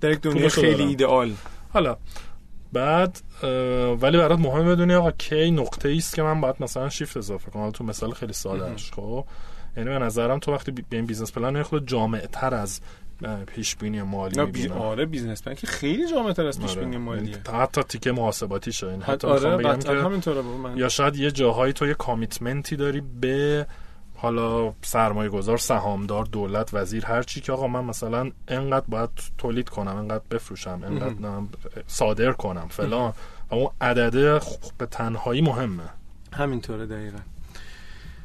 در 0.00 0.10
یک 0.10 0.20
دنیای 0.20 0.40
پولشو 0.40 0.60
خیلی. 0.60 0.82
ایدئال. 0.82 1.32
حالا 1.72 1.96
بعد 2.74 3.20
ولی 4.00 4.18
برات 4.18 4.38
مهم 4.38 4.68
بدونی 4.68 4.94
آقا 4.94 5.10
کی 5.10 5.50
نقطه 5.50 5.88
ای 5.88 5.98
است 5.98 6.14
که 6.14 6.22
من 6.22 6.40
باید 6.40 6.56
مثلا 6.60 6.88
شیفت 6.88 7.16
اضافه 7.16 7.50
کنم. 7.50 7.70
تو 7.70 7.84
مثال 7.84 8.12
خیلی 8.12 8.32
سادهش 8.32 8.92
خب؟ 8.92 9.24
یعنی 9.76 9.90
به 9.90 9.98
نظرم 9.98 10.38
تو 10.38 10.52
وقتی 10.52 10.72
به 10.72 10.82
این 10.90 11.06
business 11.06 11.32
plan 11.32 11.56
یه 11.56 11.62
خود 11.62 11.88
جامع 11.88 12.18
تر 12.18 12.54
از 12.54 12.80
پیش 13.46 13.76
بینی 13.76 14.02
مالی 14.02 14.36
نه 14.36 14.46
بی... 14.46 14.68
آره 14.68 15.06
business 15.06 15.42
plan 15.42 15.54
که 15.54 15.66
خیلی 15.66 16.10
جامع 16.10 16.32
تر 16.32 16.46
از 16.46 16.60
پیش 16.60 16.76
بینی 16.76 16.96
مالیه. 16.96 17.36
حتی 17.52 17.82
تیکه 17.82 18.12
محاسباتی 18.12 18.72
شد 18.72 18.86
این 18.86 19.02
حتی 19.02 19.26
آره 19.26 19.56
بگم 19.56 19.78
که 19.78 20.42
یا 20.76 20.88
شاید 20.88 21.16
یه 21.16 21.30
جاهایی 21.30 21.72
تو 21.72 21.86
یه 21.86 21.94
commitment 21.94 22.69
ی 22.69 22.76
داری 22.76 23.02
به 23.20 23.66
حالا 24.24 24.72
سرمایه 24.82 25.30
گذار 25.30 25.58
سهامدار 25.58 26.24
دولت 26.24 26.74
وزیر 26.74 27.06
هر 27.06 27.22
چی 27.22 27.40
که 27.40 27.52
آقا 27.52 27.66
من 27.66 27.84
مثلا 27.84 28.30
انقدر 28.48 28.84
باید 28.88 29.10
تولید 29.38 29.68
کنم 29.68 29.96
انقدر 29.96 30.24
بفروشم 30.30 30.80
انقدر 30.86 31.42
صادر 31.86 32.32
کنم 32.32 32.66
فلان. 32.70 33.12
و 33.50 33.54
اون 33.54 33.70
عدده 33.80 34.40
به 34.78 34.86
تنهایی 34.86 35.40
مهمه. 35.40 35.82
همینطوره 36.32 36.86
دقیقا. 36.86 37.18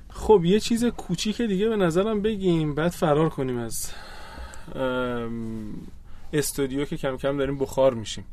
خب 0.10 0.42
یه 0.46 0.60
چیز 0.60 0.86
کوچیک 0.86 1.42
دیگه 1.42 1.70
به 1.70 1.76
نظرم 1.76 2.22
بگیم 2.22 2.76
بعد 2.76 2.92
فرار 2.92 3.30
کنیم 3.30 3.58
از 3.58 3.92
استودیو 6.34 6.86
که 6.86 6.98
کم 6.98 7.18
کم 7.18 7.38
داریم 7.38 7.58
بخار 7.58 7.94
میشیم. 7.94 8.24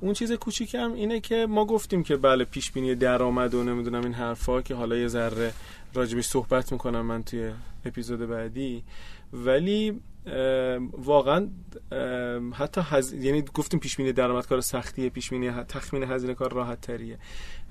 اون 0.00 0.12
چیز 0.12 0.32
کوچیکم 0.32 0.92
اینه 0.92 1.20
که 1.20 1.46
ما 1.46 1.64
گفتیم 1.64 2.02
که 2.02 2.16
بله 2.16 2.44
پیش 2.44 2.72
بینی 2.72 2.94
درآمد 2.94 3.54
و 3.54 3.64
نمی‌دونم 3.64 4.02
این 4.02 4.12
حرفا 4.12 4.62
که 4.62 4.74
حالا 4.74 4.96
یه 4.96 5.08
ذره 5.08 5.52
راجبش 5.94 6.24
صحبت 6.26 6.72
می‌کنم 6.72 7.00
من 7.00 7.22
توی 7.22 7.50
اپیزود 7.84 8.28
بعدی. 8.28 8.84
ولی 9.32 10.00
واقعا 10.92 11.48
حتی 12.54 12.80
هز... 12.80 13.12
یعنی 13.12 13.42
گفتیم 13.54 13.80
پیش 13.80 13.96
بینی 13.96 14.12
درآمد 14.12 14.46
کار 14.46 14.60
سختیه 14.60 15.10
پیش 15.10 15.30
بینی 15.30 15.50
تخمین 15.50 16.02
هزینه 16.02 16.34
کار 16.34 16.52
راحت 16.52 16.80
تریه 16.80 17.18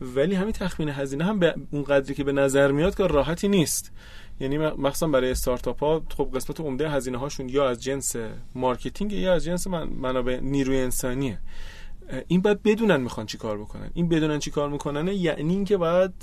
ولی 0.02 0.36
همین 0.36 0.52
تخمین 0.52 0.90
هزینه 0.90 1.24
هم 1.24 1.40
به 1.40 1.56
اون 1.72 1.84
قدری 1.84 2.16
که 2.16 2.24
به 2.24 2.32
نظر 2.32 2.72
میاد 2.72 2.96
کار 2.96 3.12
راحتی 3.12 3.48
نیست. 3.48 3.92
یعنی 4.40 4.58
مخصوصا 4.58 5.08
برای 5.08 5.32
استارتاپ 5.32 5.80
ها 5.80 6.02
خب 6.18 6.30
قسمت 6.36 6.60
عمده 6.60 6.90
هزینه 6.90 7.18
هاشون 7.18 7.50
یا 7.50 7.70
از 7.70 7.84
جنس 7.84 8.16
marketing 8.56 9.14
یا 9.14 9.34
از 9.34 9.44
جنس 9.44 9.68
من- 9.68 9.90
منابع 9.90 10.40
نیروی 10.40 10.78
انسانیه. 10.78 11.38
این 12.28 12.42
باید 12.42 12.64
بدونن 12.64 13.02
می‌خوان 13.02 13.26
چی 13.26 13.38
کار 13.38 13.58
بکنن. 13.58 13.92
این 13.94 14.10
بدونن 14.10 14.40
چی 14.40 14.52
کار 14.52 14.70
می‌کنن 14.70 15.08
یعنی 15.08 15.54
اینکه 15.54 15.78
باید 15.78 16.14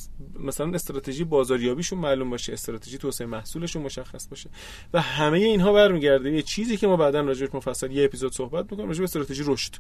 مثلا 0.41 0.75
استراتژی 0.75 1.25
بازاریابیشون 1.25 1.99
معلوم 1.99 2.31
باشه 2.31 2.53
استراتژی 2.53 2.99
توسعه 2.99 3.27
محصولشون 3.27 3.83
مشخص 3.83 4.29
باشه. 4.29 4.51
و 4.93 5.01
همه 5.01 5.39
اینها 5.39 5.73
برمیگرده. 5.73 6.33
یه 6.33 6.43
چیزی 6.43 6.77
که 6.77 6.87
ما 6.87 6.97
بعدا 6.97 7.21
راجعش 7.21 7.49
مفصل 7.55 7.91
یه 7.91 8.05
اپیزود 8.05 8.35
صحبت 8.35 8.65
می‌کنیم 8.71 8.89
راجع 8.89 8.99
به 8.99 9.05
استراتژی 9.05 9.43
رشد. 9.47 9.75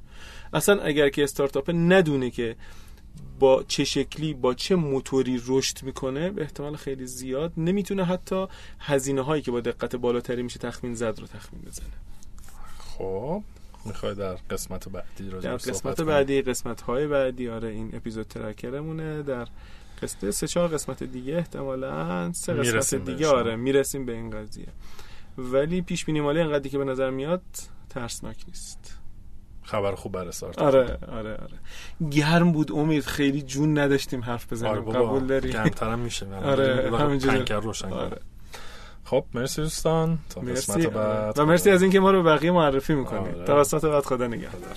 اصلا 0.53 0.81
اگر 0.81 1.09
که 1.09 1.25
استارتاپ 1.25 1.71
ندونه 1.75 2.31
که 2.31 2.57
با 3.39 3.65
چه 3.69 3.85
شکلی 3.85 4.35
با 4.35 4.55
چه 4.55 4.77
موتوری 4.77 5.43
رشد 5.47 5.83
می‌کنه 5.83 6.31
به 6.31 6.43
احتمال 6.43 6.77
خیلی 6.77 7.07
زیاد 7.07 7.53
نمی‌تونه 7.57 8.05
حتی 8.05 8.47
هزینه 8.81 9.23
هایی 9.23 9.43
که 9.43 9.51
با 9.51 9.61
دقت 9.61 9.97
بالاتری 9.97 10.43
میشه 10.43 10.59
تخمین 10.59 10.95
زد 10.95 11.21
رو 11.21 11.27
تخمین 11.27 11.63
بزنه. 11.63 11.89
خب. 12.79 13.43
می‌خوای 13.87 14.15
در 14.15 14.35
قسمت 14.35 14.89
بعدی 14.89 15.31
راجع 15.31 15.51
در 15.51 15.57
قسمت؟ 15.57 16.01
بعدی 16.01 16.43
قسمت 16.43 16.81
های 16.81 17.07
بعدی 17.07 17.49
آره 17.49 17.69
این 17.69 17.91
اپیزود 17.95 18.27
ترکرمونه 18.27 19.23
در 19.23 19.49
قسمت 20.03 20.31
سه 20.31 20.47
چهار 20.47 20.69
قسمت 20.69 21.03
دیگه 21.03 21.37
احتمالا 21.37 22.33
سه 22.33 22.53
قسمت 22.53 23.05
دیگه. 23.05 23.29
آره 23.29 23.57
می‌رسیم 23.57 24.07
به 24.07 24.13
این 24.13 24.31
قضیه 24.31 24.69
ولی 25.39 25.83
پیش 25.83 26.05
بینی 26.05 26.21
مالی 26.21 26.41
انقدری 26.41 26.71
که 26.71 26.79
به 26.79 26.85
نظر 26.85 27.11
میاد 27.11 27.43
ترسناک 27.91 28.45
نیست 28.49 28.99
خبر 29.63 29.95
خوب 29.95 30.13
برای 30.13 30.29
استارتاپ 30.29 30.65
آره 30.65 30.99
آره 31.09 31.35
آره 31.35 31.59
گرم 32.11 32.53
بود 32.53 32.73
امید 32.73 33.05
خیلی 33.05 33.43
جون 33.43 33.79
نداشتیم 33.79 34.25
حرف 34.25 34.53
بزنیم 34.53 34.73
آره 34.73 34.81
قبول 34.81 35.27
داری 35.27 35.53
گرمترم 35.53 35.99
میشه 35.99 36.27
آره، 36.45 36.99
همینجوری. 36.99 37.39
پنکر 37.39 37.61
روشن. 37.61 37.93
آره. 37.93 38.19
خب 39.07 39.25
مرسی 39.35 39.63
دوستان. 39.63 40.19
تا 40.31 40.41
قسمت 40.41 40.77
مرسی. 40.77 40.89
بعد. 40.89 41.39
و 41.39 41.47
مرسی 41.47 41.71
از 41.71 41.83
اینکه 41.83 42.01
ما 42.01 42.11
رو 42.11 42.23
به 42.23 42.31
بقیه 42.31 42.51
معرفی 42.51 42.95
می‌کنید. 42.95 43.35
آره. 43.35 43.45
تا 43.45 43.57
قسمت 43.57 43.85
بعد 43.85 44.05
خدا 44.05 44.27
نگهدار. 44.27 44.77